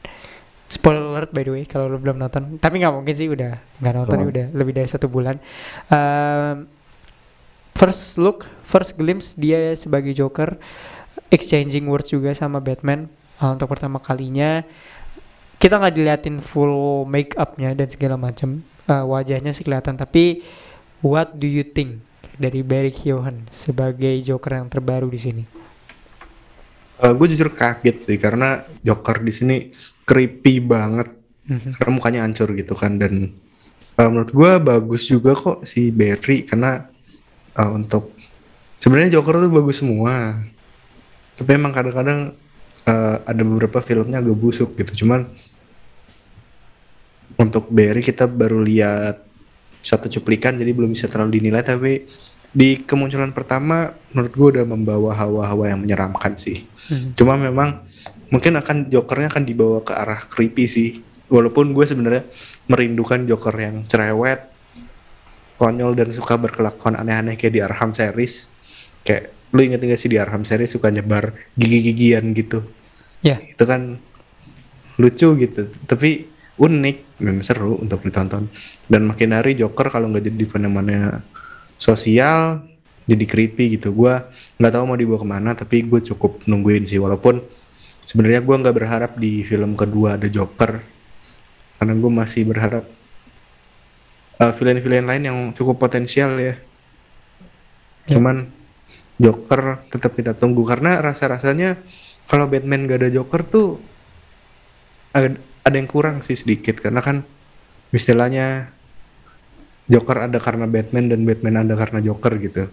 Spoiler 0.72 1.04
alert 1.04 1.36
by 1.36 1.44
the 1.44 1.52
way 1.52 1.64
kalau 1.68 1.92
lo 1.92 2.00
belum 2.00 2.16
nonton, 2.16 2.56
tapi 2.56 2.80
nggak 2.80 2.96
mungkin 2.96 3.12
sih 3.12 3.28
udah 3.28 3.60
nggak 3.84 3.94
nonton 3.94 4.18
Belum. 4.24 4.32
udah 4.32 4.46
lebih 4.56 4.72
dari 4.72 4.88
satu 4.88 5.12
bulan. 5.12 5.36
Em, 5.92 6.64
first 7.76 8.16
look, 8.16 8.48
first 8.64 8.96
glimpse 8.96 9.36
dia 9.36 9.76
sebagai 9.76 10.16
Joker 10.16 10.56
exchanging 11.28 11.92
words 11.92 12.08
juga 12.12 12.32
sama 12.32 12.64
Batman 12.64 13.12
uh, 13.40 13.52
untuk 13.52 13.68
pertama 13.72 14.00
kalinya 14.00 14.64
kita 15.60 15.80
nggak 15.80 15.96
diliatin 15.96 16.38
full 16.40 17.04
make 17.08 17.36
upnya 17.36 17.76
dan 17.76 17.88
segala 17.92 18.16
macam 18.16 18.64
Uh, 18.90 19.06
wajahnya 19.06 19.54
sih 19.54 19.62
kelihatan 19.62 19.94
tapi 19.94 20.42
what 21.06 21.38
do 21.38 21.46
you 21.46 21.62
think 21.62 22.02
dari 22.34 22.66
Barry 22.66 22.90
Keoghan 22.90 23.46
sebagai 23.54 24.10
Joker 24.26 24.58
yang 24.58 24.68
terbaru 24.74 25.06
di 25.06 25.22
sini 25.22 25.44
gue 26.98 27.28
jujur 27.30 27.54
kaget 27.54 28.10
sih 28.10 28.18
karena 28.18 28.66
Joker 28.82 29.22
di 29.22 29.30
sini 29.30 29.58
creepy 30.06 30.60
banget. 30.62 31.22
Mhm. 31.52 31.76
karena 31.76 31.92
mukanya 31.92 32.22
hancur 32.24 32.54
gitu 32.54 32.78
kan 32.78 32.96
dan 33.02 33.34
uh, 34.00 34.08
menurut 34.08 34.32
gua 34.32 34.52
bagus 34.62 35.10
juga 35.10 35.36
kok 35.36 35.68
si 35.68 35.92
Barry 35.92 36.48
karena 36.48 36.88
uh, 37.58 37.72
untuk 37.76 38.14
sebenarnya 38.80 39.20
Joker 39.20 39.42
tuh 39.42 39.52
bagus 39.52 39.84
semua. 39.84 40.40
Tapi 41.36 41.50
emang 41.58 41.74
kadang-kadang 41.74 42.38
uh, 42.86 43.16
ada 43.26 43.42
beberapa 43.42 43.82
filmnya 43.82 44.22
agak 44.22 44.38
busuk 44.38 44.78
gitu. 44.78 45.04
Cuman 45.04 45.26
untuk 47.42 47.68
Barry 47.74 48.06
kita 48.06 48.30
baru 48.30 48.62
lihat 48.62 49.26
satu 49.82 50.06
cuplikan 50.08 50.62
jadi 50.62 50.72
belum 50.72 50.94
bisa 50.94 51.10
terlalu 51.10 51.42
dinilai. 51.42 51.66
Tapi 51.66 52.06
di 52.52 52.84
kemunculan 52.86 53.34
pertama 53.34 53.92
menurut 54.14 54.34
gua 54.38 54.48
udah 54.60 54.66
membawa 54.68 55.12
hawa-hawa 55.18 55.74
yang 55.74 55.82
menyeramkan 55.84 56.38
sih. 56.38 56.64
Mhm. 56.88 57.18
Cuma 57.18 57.36
memang 57.36 57.91
mungkin 58.32 58.58
akan 58.58 58.88
Jokernya 58.88 59.28
akan 59.30 59.44
dibawa 59.44 59.84
ke 59.84 59.94
arah 59.94 60.24
creepy 60.26 60.66
sih. 60.66 60.90
Walaupun 61.32 61.72
gue 61.72 61.86
sebenarnya 61.88 62.24
merindukan 62.68 63.24
Joker 63.28 63.56
yang 63.56 63.84
cerewet, 63.88 64.52
konyol 65.56 65.96
dan 65.96 66.12
suka 66.12 66.36
berkelakuan 66.36 67.00
aneh-aneh 67.00 67.40
kayak 67.40 67.54
di 67.56 67.62
Arkham 67.64 67.96
series. 67.96 68.52
Kayak 69.08 69.32
lu 69.52 69.64
inget 69.64 69.84
gak 69.84 70.00
sih 70.00 70.12
di 70.12 70.20
Arkham 70.20 70.44
series 70.44 70.72
suka 70.76 70.92
nyebar 70.92 71.36
gigi-gigian 71.56 72.36
gitu. 72.36 72.64
Ya. 73.24 73.40
Itu 73.40 73.64
kan 73.64 74.00
lucu 75.00 75.28
gitu. 75.40 75.72
Tapi 75.88 76.28
unik 76.60 76.98
dan 77.24 77.38
seru 77.44 77.80
untuk 77.80 78.04
ditonton. 78.04 78.52
Dan 78.92 79.08
makin 79.08 79.32
hari 79.32 79.56
Joker 79.56 79.88
kalau 79.88 80.12
nggak 80.12 80.28
jadi 80.28 80.46
fenomena 80.52 81.24
sosial 81.82 82.62
jadi 83.10 83.26
creepy 83.26 83.82
gitu 83.82 83.90
gua 83.90 84.30
nggak 84.62 84.72
tahu 84.78 84.84
mau 84.86 84.94
dibawa 84.94 85.18
ke 85.18 85.28
mana 85.28 85.50
tapi 85.58 85.82
gue 85.90 86.00
cukup 86.14 86.46
nungguin 86.46 86.86
sih 86.86 87.02
walaupun 87.02 87.42
sebenarnya 88.12 88.44
gua 88.44 88.60
nggak 88.60 88.76
berharap 88.76 89.12
di 89.16 89.48
film 89.48 89.80
kedua 89.80 90.20
ada 90.20 90.28
Joker 90.28 90.84
karena 91.80 91.98
gue 91.98 92.12
masih 92.14 92.46
berharap 92.46 92.86
uh, 94.38 94.54
villain-villain 94.54 95.08
lain 95.08 95.24
yang 95.26 95.38
cukup 95.56 95.82
potensial 95.82 96.38
ya 96.38 96.60
Ya. 98.10 98.18
cuman 98.18 98.50
Joker 99.22 99.86
tetap 99.94 100.18
kita 100.18 100.34
tunggu 100.34 100.66
karena 100.66 100.98
rasa-rasanya 100.98 101.78
kalau 102.26 102.50
Batman 102.50 102.90
gak 102.90 103.06
ada 103.06 103.10
Joker 103.14 103.46
tuh 103.46 103.78
ada, 105.14 105.38
ada 105.62 105.76
yang 105.78 105.86
kurang 105.86 106.26
sih 106.26 106.34
sedikit 106.34 106.82
karena 106.82 107.06
kan 107.06 107.22
istilahnya 107.94 108.74
Joker 109.86 110.26
ada 110.26 110.42
karena 110.42 110.66
Batman 110.66 111.12
dan 111.12 111.22
Batman 111.28 111.62
ada 111.62 111.78
karena 111.78 112.00
Joker 112.02 112.34
gitu. 112.42 112.64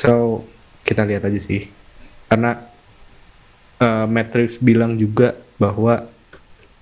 So 0.00 0.42
kita 0.86 1.04
lihat 1.04 1.26
aja 1.26 1.40
sih 1.42 1.68
karena 2.32 2.64
uh, 3.80 4.06
Matt 4.06 4.34
Reeves 4.34 4.58
bilang 4.58 4.94
juga 4.94 5.34
bahwa 5.56 6.06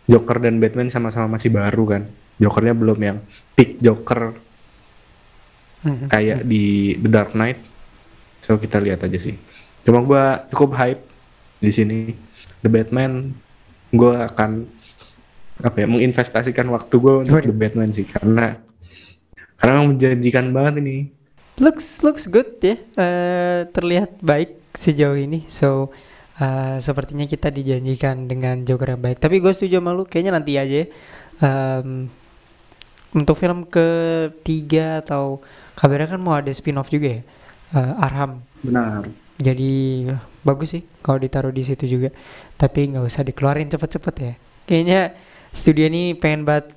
Joker 0.04 0.42
dan 0.42 0.58
Batman 0.58 0.90
sama-sama 0.90 1.38
masih 1.38 1.48
baru 1.48 1.84
kan. 1.86 2.02
Jokernya 2.36 2.74
belum 2.74 2.98
yang 2.98 3.18
peak 3.54 3.78
Joker 3.78 4.34
Mhm. 5.82 6.14
kayak 6.14 6.46
di 6.46 6.94
The 6.98 7.10
Dark 7.10 7.34
Knight. 7.34 7.58
So 8.38 8.54
kita 8.54 8.78
lihat 8.78 9.02
aja 9.02 9.18
sih. 9.18 9.34
Cuma 9.82 9.98
gua 10.02 10.46
cukup 10.50 10.78
hype 10.78 11.02
di 11.58 11.70
sini. 11.74 12.14
The 12.62 12.70
Batman 12.70 13.34
gua 13.90 14.30
akan 14.30 14.66
apa 15.62 15.76
ya 15.82 15.86
menginvestasikan 15.86 16.66
waktu 16.70 16.94
gue 16.96 17.14
untuk. 17.22 17.42
The 17.42 17.54
Batman 17.54 17.90
sih 17.90 18.06
karena 18.06 18.58
karena 19.58 19.86
menjanjikan 19.86 20.50
banget 20.50 20.82
ini. 20.82 20.96
looks 21.60 22.00
looks 22.00 22.24
good 22.26 22.48
ya 22.64 22.74
Eh, 22.96 23.60
terlihat 23.70 24.18
baik 24.24 24.56
sejauh 24.74 25.14
ini 25.14 25.44
so 25.46 25.92
eh, 26.42 26.76
sepertinya 26.82 27.24
kita 27.30 27.54
dijanjikan 27.54 28.26
dengan 28.26 28.66
Joker 28.66 28.98
yang 28.98 29.02
baik. 29.02 29.22
Tapi 29.22 29.38
gue 29.38 29.52
setuju 29.54 29.78
sama 29.78 29.94
lu, 29.94 30.02
kayaknya 30.02 30.34
nanti 30.34 30.58
aja. 30.58 30.82
ya. 30.82 30.86
Em, 31.42 32.10
untuk 33.12 33.36
film 33.36 33.68
ketiga 33.68 35.04
atau 35.04 35.44
kabarnya 35.76 36.16
kan 36.16 36.20
mau 36.20 36.34
ada 36.36 36.48
spin-off 36.50 36.88
juga 36.88 37.20
ya, 37.20 37.22
eh, 37.76 38.04
Arham. 38.04 38.40
Benar. 38.64 39.06
Jadi 39.42 40.06
bagus 40.46 40.78
sih 40.78 40.82
kalau 41.02 41.18
ditaruh 41.18 41.52
di 41.52 41.62
situ 41.62 41.84
juga. 41.86 42.08
Tapi 42.56 42.94
nggak 42.94 43.04
usah 43.04 43.22
dikeluarin 43.26 43.68
cepet-cepet 43.68 44.14
ya. 44.18 44.34
Kayaknya 44.64 45.00
studio 45.52 45.84
ini 45.90 46.16
pengen 46.16 46.48
banget 46.48 46.72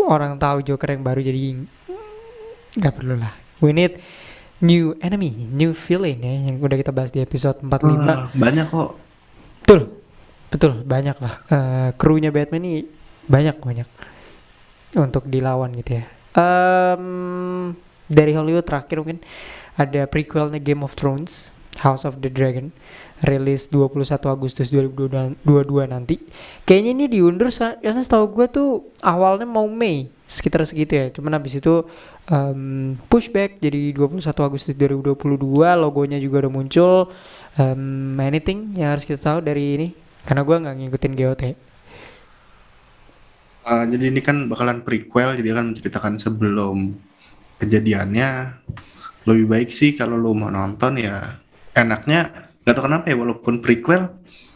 orang 0.00 0.40
tahu 0.40 0.66
Joker 0.66 0.90
yang 0.90 1.04
baru 1.06 1.20
jadi 1.22 1.62
nggak 2.78 2.94
perlu 2.94 3.14
lah. 3.20 3.34
We 3.60 3.74
need 3.74 3.98
new 4.58 4.94
enemy, 4.98 5.30
new 5.50 5.70
villain 5.70 6.18
ya 6.18 6.32
yang 6.50 6.58
udah 6.58 6.76
kita 6.78 6.90
bahas 6.90 7.14
di 7.14 7.22
episode 7.22 7.62
45. 7.62 8.06
Ah, 8.10 8.26
banyak 8.34 8.66
kok. 8.66 8.90
Betul, 9.62 9.80
betul 10.50 10.72
banyak 10.82 11.16
lah. 11.22 11.34
Eh, 11.46 11.88
krunya 11.94 12.34
Batman 12.34 12.64
ini 12.66 12.82
banyak 13.28 13.56
banyak 13.62 13.88
untuk 14.98 15.28
dilawan 15.28 15.70
gitu 15.78 16.02
ya. 16.02 16.04
Em, 16.38 17.74
dari 18.08 18.32
Hollywood 18.34 18.66
terakhir 18.66 18.98
mungkin 19.04 19.20
ada 19.78 20.08
prequelnya 20.10 20.58
Game 20.58 20.82
of 20.82 20.98
Thrones, 20.98 21.54
House 21.78 22.02
of 22.02 22.18
the 22.18 22.30
Dragon, 22.32 22.74
rilis 23.22 23.70
21 23.70 24.26
Agustus 24.26 24.74
2022 24.74 25.38
nanti. 25.86 26.18
Kayaknya 26.66 26.90
ini 26.98 27.06
diundur 27.06 27.52
karena 27.54 28.02
setahu 28.02 28.34
gue 28.34 28.46
tuh 28.50 28.70
awalnya 29.06 29.46
mau 29.46 29.70
Mei 29.70 30.17
sekitar 30.28 30.62
segitu 30.68 30.92
ya. 30.94 31.06
Cuman 31.08 31.40
habis 31.40 31.56
itu 31.56 31.88
em, 32.28 32.94
pushback 33.08 33.58
jadi 33.58 33.96
21 33.96 34.20
Agustus 34.44 34.76
2022 34.76 35.16
logonya 35.80 36.20
juga 36.20 36.44
udah 36.46 36.52
muncul. 36.52 36.96
Em, 37.56 38.14
anything 38.20 38.76
yang 38.76 38.94
harus 38.94 39.08
kita 39.08 39.18
tahu 39.18 39.38
dari 39.40 39.64
ini? 39.80 39.88
Karena 40.28 40.44
gue 40.44 40.56
nggak 40.60 40.76
ngikutin 40.84 41.12
GOT. 41.16 41.42
Ah, 43.64 43.84
jadi 43.88 44.12
ini 44.12 44.20
kan 44.24 44.48
bakalan 44.48 44.80
prequel, 44.84 45.36
jadi 45.36 45.52
akan 45.56 45.72
menceritakan 45.72 46.14
sebelum 46.20 47.00
kejadiannya. 47.60 48.60
Lebih 49.24 49.46
baik 49.48 49.68
sih 49.72 49.92
kalau 49.92 50.16
lo 50.16 50.32
mau 50.32 50.48
nonton 50.48 50.96
ya 51.00 51.36
enaknya 51.76 52.48
nggak 52.64 52.74
tahu 52.76 52.84
kenapa 52.88 53.12
ya 53.12 53.16
walaupun 53.20 53.60
prequel 53.60 54.08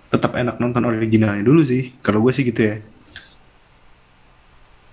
tetap 0.09 0.33
enak 0.37 0.57
nonton 0.61 0.85
originalnya 0.85 1.45
dulu 1.45 1.61
sih. 1.65 1.93
Kalau 2.05 2.21
gue 2.21 2.33
sih 2.33 2.45
gitu 2.45 2.61
ya. 2.61 2.77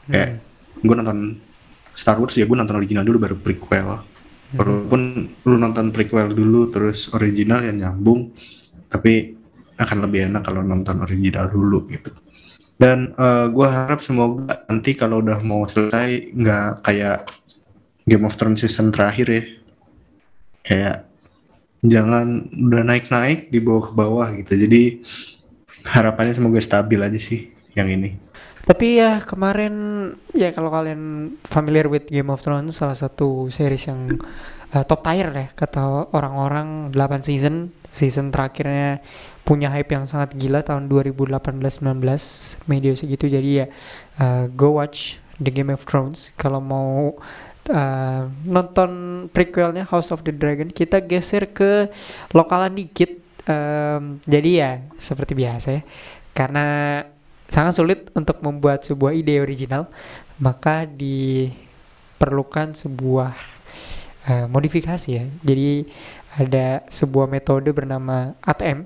Kayak 0.09 0.48
gue 0.79 0.95
nonton 0.95 1.39
Star 1.95 2.15
Wars 2.19 2.35
ya 2.39 2.47
gue 2.47 2.57
nonton 2.57 2.79
original 2.79 3.03
dulu 3.03 3.17
baru 3.19 3.35
prequel. 3.39 3.99
Walaupun 4.49 5.29
lu 5.45 5.55
nonton 5.61 5.93
prequel 5.93 6.33
dulu 6.33 6.73
terus 6.73 7.05
original 7.13 7.61
yang 7.61 7.77
nyambung, 7.85 8.33
tapi 8.89 9.37
akan 9.77 10.09
lebih 10.09 10.25
enak 10.25 10.41
kalau 10.41 10.65
nonton 10.65 11.05
original 11.05 11.45
dulu 11.53 11.85
gitu. 11.91 12.09
Dan 12.79 13.13
gue 13.51 13.67
harap 13.67 14.01
semoga 14.01 14.65
nanti 14.71 14.97
kalau 14.97 15.21
udah 15.21 15.43
mau 15.45 15.67
selesai 15.69 16.33
nggak 16.33 16.87
kayak 16.87 17.29
Game 18.09 18.25
of 18.25 18.33
Thrones 18.39 18.65
season 18.65 18.89
terakhir 18.89 19.27
ya. 19.29 19.43
Kayak 20.65 20.97
jangan 21.85 22.49
udah 22.49 22.83
naik-naik 22.83 23.53
di 23.53 23.59
bawah 23.61 23.83
ke 23.85 23.93
bawah 23.93 24.27
gitu. 24.33 24.53
Jadi 24.65 25.03
harapannya 25.85 26.33
semoga 26.33 26.57
stabil 26.57 26.99
aja 26.99 27.19
sih 27.21 27.53
yang 27.77 27.85
ini. 27.85 28.17
Tapi 28.65 28.99
ya 28.99 29.23
kemarin 29.23 29.73
ya 30.35 30.51
kalau 30.51 30.69
kalian 30.69 31.35
familiar 31.47 31.87
with 31.87 32.07
Game 32.11 32.29
of 32.29 32.43
Thrones 32.43 32.75
salah 32.77 32.97
satu 32.97 33.47
series 33.49 33.87
yang 33.87 34.19
uh, 34.75 34.83
top 34.85 35.01
tier 35.05 35.29
ya 35.29 35.47
kata 35.53 36.11
orang-orang. 36.13 36.91
8 36.93 37.23
season. 37.25 37.73
Season 37.89 38.29
terakhirnya 38.29 39.01
punya 39.41 39.73
hype 39.73 39.89
yang 39.89 40.05
sangat 40.05 40.37
gila 40.37 40.61
tahun 40.61 40.85
2018-19 40.93 41.81
media 42.69 42.93
segitu. 42.93 43.25
Jadi 43.25 43.49
ya 43.63 43.67
uh, 44.21 44.45
go 44.53 44.77
watch 44.77 45.17
The 45.41 45.49
Game 45.49 45.73
of 45.73 45.89
Thrones. 45.89 46.29
Kalau 46.37 46.61
mau 46.61 47.17
uh, 47.73 48.23
nonton 48.45 48.91
prequelnya 49.33 49.89
House 49.89 50.13
of 50.13 50.21
the 50.21 50.33
Dragon 50.35 50.69
kita 50.69 51.01
geser 51.01 51.49
ke 51.49 51.89
lokalan 52.35 52.77
dikit. 52.77 53.25
Em, 53.49 54.21
jadi 54.29 54.49
ya 54.53 54.71
seperti 55.01 55.33
biasa 55.33 55.67
ya. 55.73 55.81
Karena 56.37 57.01
sangat 57.49 57.73
sulit 57.77 57.99
untuk 58.13 58.39
membuat 58.45 58.85
sebuah 58.85 59.13
ide 59.13 59.41
original 59.41 59.89
maka 60.39 60.87
diperlukan 60.87 62.73
sebuah 62.73 63.35
eh, 64.29 64.47
modifikasi 64.47 65.09
ya. 65.09 65.25
Jadi 65.43 65.83
ada 66.39 66.85
sebuah 66.87 67.25
metode 67.25 67.73
bernama 67.73 68.37
ATM 68.45 68.85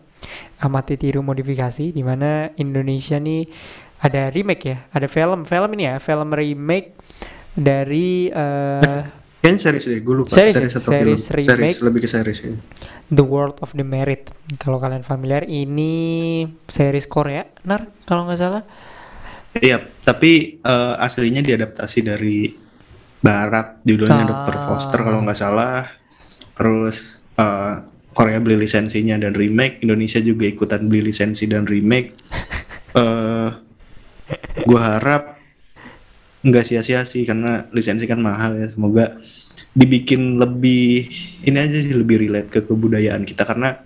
amati 0.63 0.95
tiru 0.95 1.19
modifikasi 1.19 1.91
di 1.91 1.99
mana 1.99 2.47
Indonesia 2.55 3.19
nih 3.19 3.43
ada 3.99 4.31
remake 4.31 4.63
ya 4.63 4.77
ada 4.95 5.07
film 5.11 5.43
film 5.43 5.69
ini 5.75 5.83
ya 5.91 5.95
film 5.99 6.31
remake 6.31 6.95
dari 7.51 8.31
eh, 8.31 9.01
Kayaknya 9.43 9.59
series 9.59 9.83
deh, 9.85 9.99
gue 9.99 10.15
lupa. 10.15 10.31
Series 10.31 10.55
ya? 10.55 10.67
atau 10.71 10.87
Series 10.87 11.21
film? 11.21 11.35
remake. 11.35 11.51
Series, 11.51 11.77
lebih 11.83 11.99
ke 11.99 12.07
series 12.07 12.39
ya. 12.39 12.51
The 13.11 13.25
World 13.27 13.59
of 13.59 13.75
the 13.75 13.83
Merit 13.83 14.31
kalau 14.55 14.79
kalian 14.79 15.03
familiar 15.03 15.43
ini 15.43 15.91
series 16.65 17.03
Korea 17.05 17.43
nar 17.61 17.91
kalau 18.03 18.23
nggak 18.23 18.39
salah 18.39 18.63
Iya, 19.53 19.83
tapi 20.01 20.57
eh, 20.57 20.95
aslinya 20.97 21.43
diadaptasi 21.43 21.99
dari 22.01 22.55
Barat, 23.19 23.83
judulnya 23.83 24.23
Ah. 24.23 24.29
Dr. 24.41 24.57
Foster 24.65 24.99
kalau 24.99 25.21
nggak 25.21 25.37
salah. 25.37 25.85
Terus 26.55 27.19
eh, 27.35 27.75
Korea 28.15 28.39
beli 28.39 28.63
lisensinya 28.63 29.19
dan 29.19 29.35
remake, 29.35 29.83
Indonesia 29.83 30.17
juga 30.17 30.47
ikutan 30.47 30.87
beli 30.87 31.11
lisensi 31.11 31.45
dan 31.45 31.67
remake. 31.67 32.15
eh 32.97 33.49
gue 34.63 34.79
harap 34.79 35.32
nggak 36.43 36.63
sia-sia 36.67 37.07
sih 37.07 37.23
karena 37.23 37.65
lisensi 37.71 38.03
kan 38.03 38.19
mahal 38.19 38.59
ya. 38.59 38.67
Semoga 38.67 39.15
dibikin 39.73 40.37
lebih 40.37 41.09
ini 41.47 41.57
aja 41.57 41.79
sih 41.79 41.95
lebih 41.95 42.21
relate 42.27 42.51
ke 42.51 42.59
kebudayaan 42.67 43.23
kita. 43.23 43.47
Karena 43.47 43.79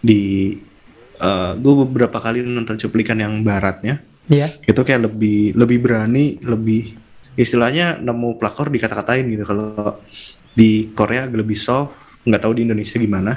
di 0.00 0.56
gue 1.60 1.74
beberapa 1.84 2.16
kali 2.16 2.40
nonton 2.40 2.80
cuplikan 2.80 3.20
yang 3.20 3.44
baratnya 3.44 4.00
ya 4.24 4.56
itu 4.64 4.80
kayak 4.80 5.04
lebih 5.04 5.52
lebih 5.52 5.84
berani 5.84 6.40
lebih 6.40 6.96
istilahnya 7.36 8.00
nemu 8.00 8.40
pelakor 8.40 8.72
dikata-katain 8.72 9.28
gitu. 9.28 9.44
Kalau 9.44 10.00
di 10.56 10.88
Korea 10.96 11.28
agak 11.28 11.44
lebih 11.44 11.60
soft 11.60 11.92
nggak 12.24 12.40
tahu 12.40 12.56
di 12.56 12.64
Indonesia 12.64 12.96
gimana. 12.96 13.36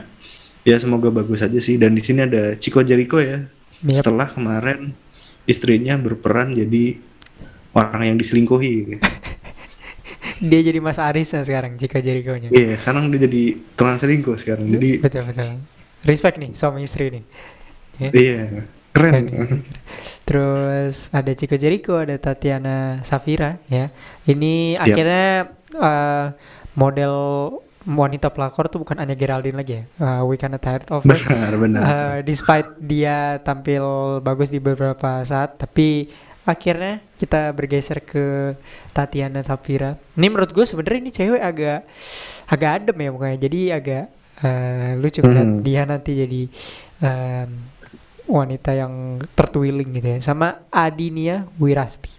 Ya 0.63 0.80
semoga 0.80 1.12
bagus 1.12 1.43
aja 1.43 1.60
sih. 1.60 1.76
Dan 1.76 1.99
di 1.99 2.04
sini 2.04 2.23
ada 2.23 2.56
Chico 2.56 2.80
Jericho 2.80 3.19
ya. 3.19 3.43
Yep. 3.84 3.99
setelah 3.99 4.32
kemarin 4.32 4.95
istrinya 5.43 5.99
berperan 5.99 6.56
jadi 6.56 7.04
orang 7.73 8.01
yang 8.13 8.17
diselingkuhi 8.17 8.97
dia 10.49 10.59
jadi 10.63 10.79
Mas 10.79 10.99
Aris 10.99 11.33
sekarang 11.33 11.77
jika 11.77 11.99
nya 11.99 12.49
iya 12.49 12.75
sekarang 12.79 13.09
dia 13.13 13.25
jadi 13.25 13.43
tukang 13.75 13.97
selingkuh 13.97 14.36
sekarang 14.36 14.65
jadi 14.69 14.99
betul 14.99 15.23
betul 15.29 15.49
respect 16.03 16.38
nih 16.39 16.51
suami 16.53 16.83
istri 16.83 17.09
nih 17.09 17.25
Ya. 18.01 18.09
iya 18.09 18.41
keren 18.89 19.29
Keren. 19.29 19.62
Terus 20.25 21.13
ada 21.13 21.29
Chico 21.38 21.53
Jericho, 21.62 21.93
ada 21.93 22.17
Tatiana 22.17 23.05
Safira 23.05 23.62
ya. 23.69 23.93
Ini 24.25 24.77
Yap. 24.77 24.81
akhirnya 24.81 25.29
eh, 25.73 26.25
model 26.73 27.15
wanita 27.83 28.31
pelakor 28.31 28.71
tuh 28.71 28.81
bukan 28.81 28.97
hanya 28.97 29.13
Geraldine 29.13 29.53
lagi 29.53 29.73
ya. 29.77 29.83
Eh, 29.99 30.21
we 30.25 30.41
kinda 30.41 30.57
tired 30.57 30.89
of 30.89 31.03
her. 31.03 31.09
benar 31.09 31.53
benar 31.53 31.81
Eh, 31.83 32.17
despite 32.25 32.79
dia 32.79 33.38
tampil 33.43 33.83
bagus 34.23 34.49
di 34.49 34.57
beberapa 34.57 35.21
saat, 35.21 35.59
tapi 35.59 36.07
akhirnya 36.43 36.99
kita 37.15 37.56
bergeser 37.56 38.03
ke 38.03 38.56
Tatiana 38.91 39.39
Safira. 39.41 39.95
Ini 40.19 40.27
menurut 40.27 40.51
gue 40.51 40.65
sebenarnya 40.67 40.99
ini 40.99 41.12
cewek 41.12 41.41
agak 41.41 41.79
agak 42.51 42.69
adem 42.84 42.97
ya 42.99 43.10
mukanya, 43.15 43.38
jadi 43.39 43.60
agak 43.79 44.03
eh, 44.43 44.91
lucu 44.99 45.23
Hmm. 45.23 45.63
dia 45.63 45.88
nanti 45.88 46.12
jadi 46.19 46.41
em, 46.99 47.49
wanita 48.27 48.71
yang 48.75 49.23
tertwiling 49.36 49.93
gitu 49.95 50.08
ya, 50.08 50.17
sama 50.19 50.67
Adinia 50.67 51.47
Wirasti. 51.60 52.12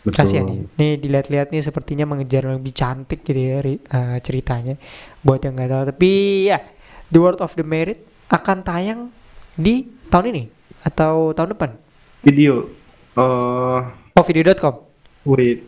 betul 0.00 0.16
Kasihan 0.16 0.44
nih. 0.48 0.58
Nih 0.80 0.92
dilihat-lihat 0.96 1.52
nih 1.52 1.60
sepertinya 1.60 2.08
mengejar 2.08 2.48
yang 2.48 2.56
lebih 2.56 2.72
cantik 2.72 3.20
gitu 3.20 3.36
ya 3.36 3.60
ri- 3.60 3.84
eh, 3.84 4.18
ceritanya. 4.24 4.80
Buat 5.20 5.44
yang 5.44 5.60
nggak 5.60 5.68
tahu, 5.68 5.82
tapi 5.92 6.10
ya 6.48 6.58
The 7.12 7.18
World 7.20 7.44
of 7.44 7.52
the 7.52 7.66
Merit 7.66 8.00
akan 8.32 8.64
tayang 8.64 9.00
di 9.60 9.84
tahun 10.08 10.32
ini 10.32 10.44
atau 10.86 11.36
tahun 11.36 11.52
depan. 11.52 11.70
video 12.20 12.68
Oh 13.20 14.24
video.com. 14.24 14.80
Wait, 15.28 15.60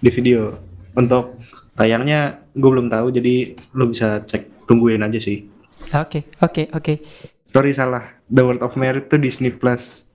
di 0.00 0.08
video. 0.08 0.56
Untuk 0.96 1.36
tayangnya 1.76 2.40
gue 2.56 2.70
belum 2.70 2.88
tahu, 2.88 3.12
jadi 3.12 3.52
lo 3.76 3.92
bisa 3.92 4.24
cek 4.24 4.64
tungguin 4.64 5.04
aja 5.04 5.20
sih. 5.20 5.44
Oke 5.92 6.24
oke 6.40 6.72
oke. 6.72 6.94
Sorry 7.44 7.76
salah, 7.76 8.16
The 8.32 8.40
World 8.40 8.64
of 8.64 8.80
Merit 8.80 9.12
tuh 9.12 9.20
Disney 9.20 9.52
Plus, 9.52 10.08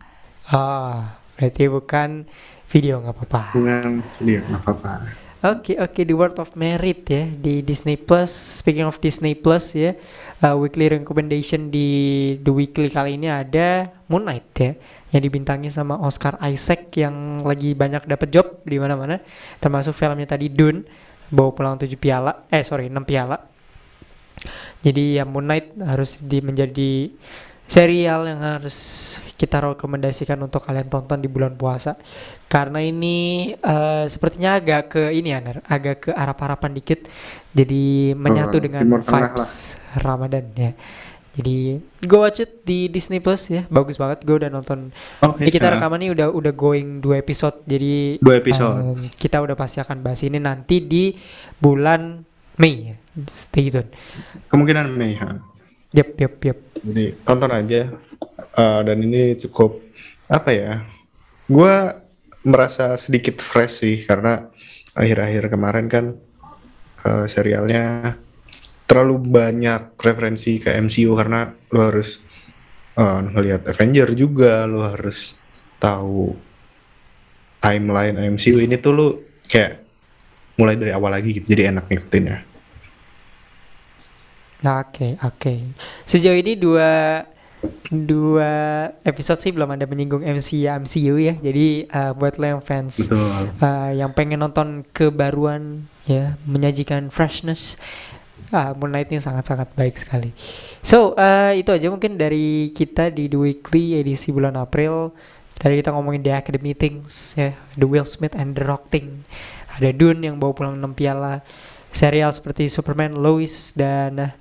Ah 0.50 1.22
berarti 1.38 1.70
bukan 1.70 2.26
video 2.74 3.06
nggak 3.06 3.16
apa-apa. 3.16 3.42
bukan 3.54 4.02
video 4.18 4.42
nggak 4.50 4.62
apa-apa. 4.66 4.94
Oke 5.40 5.80
oke 5.80 6.02
The 6.04 6.16
World 6.18 6.42
of 6.42 6.52
Merit 6.58 7.06
ya 7.08 7.30
di 7.30 7.62
Disney 7.62 7.96
Plus. 7.96 8.34
Speaking 8.60 8.90
of 8.90 8.98
Disney 9.00 9.38
Plus 9.38 9.78
ya, 9.78 9.94
uh, 10.42 10.58
weekly 10.58 10.90
recommendation 10.90 11.70
di 11.70 11.88
The 12.42 12.52
Weekly 12.52 12.90
kali 12.92 13.16
ini 13.16 13.30
ada 13.30 13.94
Moon 14.10 14.26
Knight 14.26 14.52
ya, 14.58 14.72
yang 15.10 15.22
dibintangi 15.26 15.70
sama 15.74 15.98
Oscar 15.98 16.38
Isaac 16.46 16.94
yang 16.94 17.42
lagi 17.42 17.74
banyak 17.74 18.06
dapat 18.06 18.30
job 18.30 18.62
di 18.62 18.78
mana-mana, 18.78 19.18
termasuk 19.58 19.98
filmnya 19.98 20.30
tadi 20.30 20.50
Dune 20.54 20.86
bawa 21.30 21.50
pulang 21.54 21.76
7 21.78 21.90
piala, 21.98 22.46
eh 22.50 22.62
sorry 22.62 22.90
6 22.90 23.06
piala. 23.06 23.38
Jadi 24.80 25.20
ya 25.20 25.28
Moon 25.28 25.44
Knight 25.44 25.76
harus 25.84 26.24
di 26.24 26.40
menjadi 26.40 27.12
serial 27.70 28.26
yang 28.26 28.42
harus 28.42 28.78
kita 29.38 29.62
rekomendasikan 29.62 30.42
untuk 30.42 30.66
kalian 30.66 30.90
tonton 30.90 31.22
di 31.22 31.30
bulan 31.30 31.54
puasa. 31.54 32.00
Karena 32.50 32.82
ini 32.82 33.50
uh, 33.62 34.10
sepertinya 34.10 34.58
agak 34.58 34.98
ke 34.98 35.04
ini 35.14 35.30
ya 35.36 35.40
Ner, 35.44 35.62
agak 35.70 36.10
ke 36.10 36.12
arah-arapan 36.16 36.72
dikit. 36.74 37.06
Jadi 37.54 38.14
menyatu 38.18 38.58
Hmm, 38.58 38.66
dengan 38.66 38.84
vibes 39.06 39.78
Ramadan 40.02 40.46
ya 40.58 40.72
jadi 41.40 41.80
go 42.04 42.28
watch 42.28 42.44
it 42.44 42.68
di 42.68 42.92
Disney 42.92 43.24
Plus 43.24 43.48
ya 43.48 43.64
bagus 43.72 43.96
banget 43.96 44.28
gue 44.28 44.36
udah 44.36 44.52
nonton 44.52 44.92
Oke. 45.24 45.48
ini 45.48 45.50
kita 45.50 45.72
nah, 45.72 45.80
rekaman 45.80 46.04
ini 46.04 46.12
udah 46.12 46.28
udah 46.36 46.54
going 46.54 47.00
dua 47.00 47.24
episode 47.24 47.64
jadi 47.64 48.20
Dua 48.20 48.36
episode. 48.38 48.76
um, 48.76 49.00
kita 49.16 49.40
udah 49.40 49.56
pasti 49.56 49.80
akan 49.80 50.04
bahas 50.04 50.20
ini 50.22 50.38
nanti 50.38 50.84
di 50.84 51.16
bulan 51.58 52.22
Mei 52.60 52.92
ya 52.92 52.96
stay 53.32 53.72
tune 53.72 53.88
kemungkinan 54.52 54.92
Mei. 54.92 55.16
ha. 55.16 55.40
yep 55.96 56.20
yep 56.20 56.36
yep 56.44 56.60
Jadi 56.80 57.12
tonton 57.28 57.52
aja. 57.52 57.92
Uh, 58.56 58.80
dan 58.88 59.04
ini 59.04 59.36
cukup 59.36 59.84
apa 60.32 60.50
ya? 60.56 60.74
Gua 61.52 62.00
merasa 62.40 62.96
sedikit 62.96 63.44
fresh 63.44 63.84
sih 63.84 63.96
karena 64.08 64.48
akhir-akhir 64.96 65.52
kemarin 65.52 65.92
kan 65.92 66.06
uh, 67.04 67.28
serialnya 67.28 68.16
terlalu 68.90 69.22
banyak 69.22 69.94
referensi 70.02 70.58
ke 70.58 70.74
MCU 70.74 71.14
karena 71.14 71.54
lo 71.70 71.80
harus 71.86 72.18
uh, 72.98 73.22
ngelihat 73.22 73.70
Avenger 73.70 74.18
juga, 74.18 74.66
lo 74.66 74.82
harus 74.82 75.38
tahu 75.78 76.34
timeline 77.62 78.18
MCU 78.34 78.58
ini 78.58 78.82
tuh 78.82 78.92
lo 78.98 79.08
kayak 79.46 79.86
mulai 80.58 80.74
dari 80.74 80.90
awal 80.90 81.14
lagi 81.14 81.38
gitu, 81.38 81.54
jadi 81.54 81.70
enak 81.70 81.86
ngikutinnya. 81.86 82.50
Oke, 84.60 85.16
oke. 85.24 85.54
Sejauh 86.04 86.36
ini 86.36 86.60
dua 86.60 87.24
dua 87.88 88.52
episode 89.08 89.40
sih 89.40 89.52
belum 89.52 89.76
ada 89.76 89.88
menyinggung 89.88 90.20
MC 90.20 90.68
MCU 90.68 91.16
ya. 91.16 91.36
Jadi 91.40 91.88
uh, 91.88 92.12
buat 92.12 92.36
lo 92.36 92.58
yang 92.58 92.64
fans 92.64 93.08
Betul. 93.08 93.56
uh, 93.56 93.92
yang 93.96 94.12
pengen 94.12 94.44
nonton 94.44 94.84
kebaruan 94.92 95.88
ya, 96.04 96.36
menyajikan 96.44 97.08
freshness, 97.08 97.80
uh, 98.54 98.74
Moon 98.78 98.92
Knight 98.94 99.10
ini 99.10 99.22
sangat-sangat 99.22 99.74
baik 99.74 99.96
sekali. 99.98 100.30
So 100.82 101.18
uh, 101.18 101.54
itu 101.54 101.70
aja 101.74 101.88
mungkin 101.90 102.18
dari 102.18 102.74
kita 102.74 103.14
di 103.14 103.30
The 103.30 103.40
Weekly 103.40 104.02
edisi 104.02 104.30
bulan 104.34 104.58
April. 104.58 105.14
Tadi 105.60 105.76
kita 105.84 105.92
ngomongin 105.92 106.24
The 106.24 106.34
Academy 106.40 106.72
Things 106.72 107.36
ya, 107.36 107.52
The 107.76 107.84
Will 107.84 108.08
Smith 108.08 108.34
and 108.34 108.56
The 108.56 108.64
Rock 108.64 108.88
Thing. 108.88 109.28
Ada 109.76 109.92
Dune 109.92 110.32
yang 110.32 110.40
bawa 110.40 110.56
pulang 110.56 110.76
6 110.80 110.96
piala. 110.96 111.44
Serial 111.90 112.30
seperti 112.32 112.70
Superman, 112.70 113.18
Lois 113.18 113.76
dan 113.76 114.14
uh, 114.18 114.32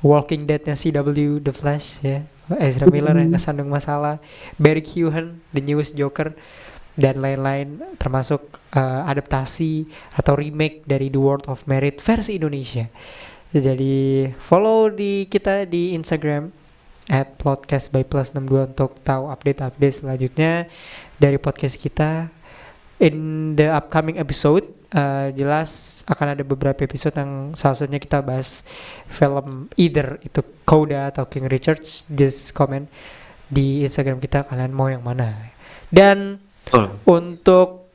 Walking 0.00 0.46
Dead-nya 0.46 0.76
CW, 0.76 1.42
The 1.42 1.52
Flash 1.52 2.00
ya. 2.04 2.22
Ezra 2.58 2.90
Miller 2.90 3.14
yang 3.14 3.30
kesandung 3.30 3.70
masalah. 3.70 4.18
Barry 4.58 4.82
Keoghan, 4.82 5.38
The 5.54 5.62
Newest 5.62 5.94
Joker 5.94 6.34
dan 6.98 7.22
lain-lain 7.22 7.80
termasuk 7.96 8.58
uh, 8.74 9.06
adaptasi 9.06 9.86
atau 10.18 10.34
remake 10.34 10.82
dari 10.84 11.06
The 11.08 11.20
World 11.20 11.46
of 11.46 11.62
Merit 11.70 12.02
versi 12.02 12.36
Indonesia. 12.36 12.90
Jadi 13.50 14.30
follow 14.38 14.86
di 14.94 15.26
kita 15.26 15.66
di 15.66 15.90
Instagram 15.98 16.54
at 17.10 17.34
podcast 17.34 17.90
by 17.90 18.06
plus 18.06 18.30
62 18.30 18.70
untuk 18.70 19.02
tahu 19.02 19.26
update-update 19.26 20.06
selanjutnya 20.06 20.70
dari 21.18 21.34
podcast 21.34 21.74
kita. 21.74 22.30
In 23.00 23.56
the 23.56 23.66
upcoming 23.72 24.20
episode 24.20 24.70
uh, 24.94 25.34
jelas 25.34 26.02
akan 26.06 26.38
ada 26.38 26.44
beberapa 26.46 26.78
episode 26.84 27.16
yang 27.16 27.56
salah 27.58 27.74
satunya 27.74 27.98
kita 27.98 28.22
bahas 28.22 28.62
film 29.10 29.66
either 29.74 30.22
itu 30.22 30.46
Coda 30.62 31.10
atau 31.10 31.26
King 31.26 31.50
Richard. 31.50 31.82
Just 32.06 32.54
comment 32.54 32.86
di 33.50 33.82
Instagram 33.82 34.22
kita 34.22 34.46
kalian 34.46 34.70
mau 34.70 34.86
yang 34.86 35.02
mana. 35.02 35.50
Dan 35.90 36.38
Betul. 36.62 37.02
untuk 37.02 37.90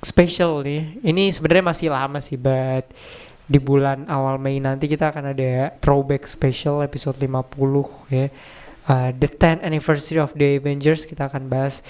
special 0.00 0.64
nih, 0.64 1.04
ini 1.04 1.28
sebenarnya 1.28 1.64
masih 1.68 1.92
lama 1.92 2.16
sih, 2.24 2.40
but 2.40 2.88
di 3.50 3.58
bulan 3.58 4.06
awal 4.06 4.38
Mei 4.38 4.62
nanti 4.62 4.86
kita 4.86 5.10
akan 5.10 5.34
ada 5.34 5.74
throwback 5.82 6.30
special 6.30 6.86
episode 6.86 7.18
50 7.18 8.14
ya. 8.14 8.30
Uh, 8.90 9.10
the 9.18 9.28
10th 9.28 9.60
anniversary 9.66 10.18
of 10.22 10.32
the 10.38 10.56
Avengers 10.56 11.04
kita 11.04 11.26
akan 11.28 11.46
bahas 11.50 11.82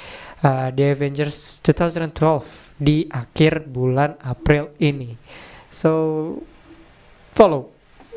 uh, 0.42 0.68
The 0.73 0.96
Avengers 0.96 1.62
2012 1.64 2.81
di 2.81 3.05
akhir 3.12 3.68
bulan 3.68 4.16
April 4.25 4.73
ini. 4.81 5.14
So 5.68 5.92
follow 7.37 7.70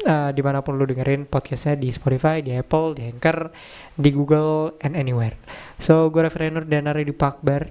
uh, 0.08 0.32
di 0.32 0.42
mana 0.42 0.64
pun 0.64 0.80
lu 0.80 0.88
dengerin 0.88 1.28
podcastnya 1.28 1.80
di 1.80 1.92
Spotify, 1.92 2.40
di 2.40 2.56
Apple, 2.56 2.96
di 2.96 3.04
Anchor, 3.08 3.52
di 3.94 4.10
Google, 4.12 4.80
and 4.84 4.96
anywhere. 4.96 5.36
So 5.80 6.08
gue 6.08 6.24
Raffi 6.24 6.48
Rainer 6.48 6.64
dan 6.64 6.88
Ari 6.88 7.08
di 7.08 7.16
Pakbar. 7.16 7.70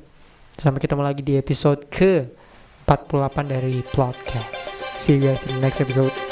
Sampai 0.53 0.85
ketemu 0.85 1.03
lagi 1.03 1.25
di 1.25 1.35
episode 1.41 1.89
ke 1.89 2.29
48 2.85 3.49
dari 3.49 3.81
podcast. 3.81 4.82
See 4.97 5.15
you 5.15 5.21
guys 5.21 5.43
in 5.45 5.55
the 5.55 5.61
next 5.61 5.81
episode. 5.81 6.32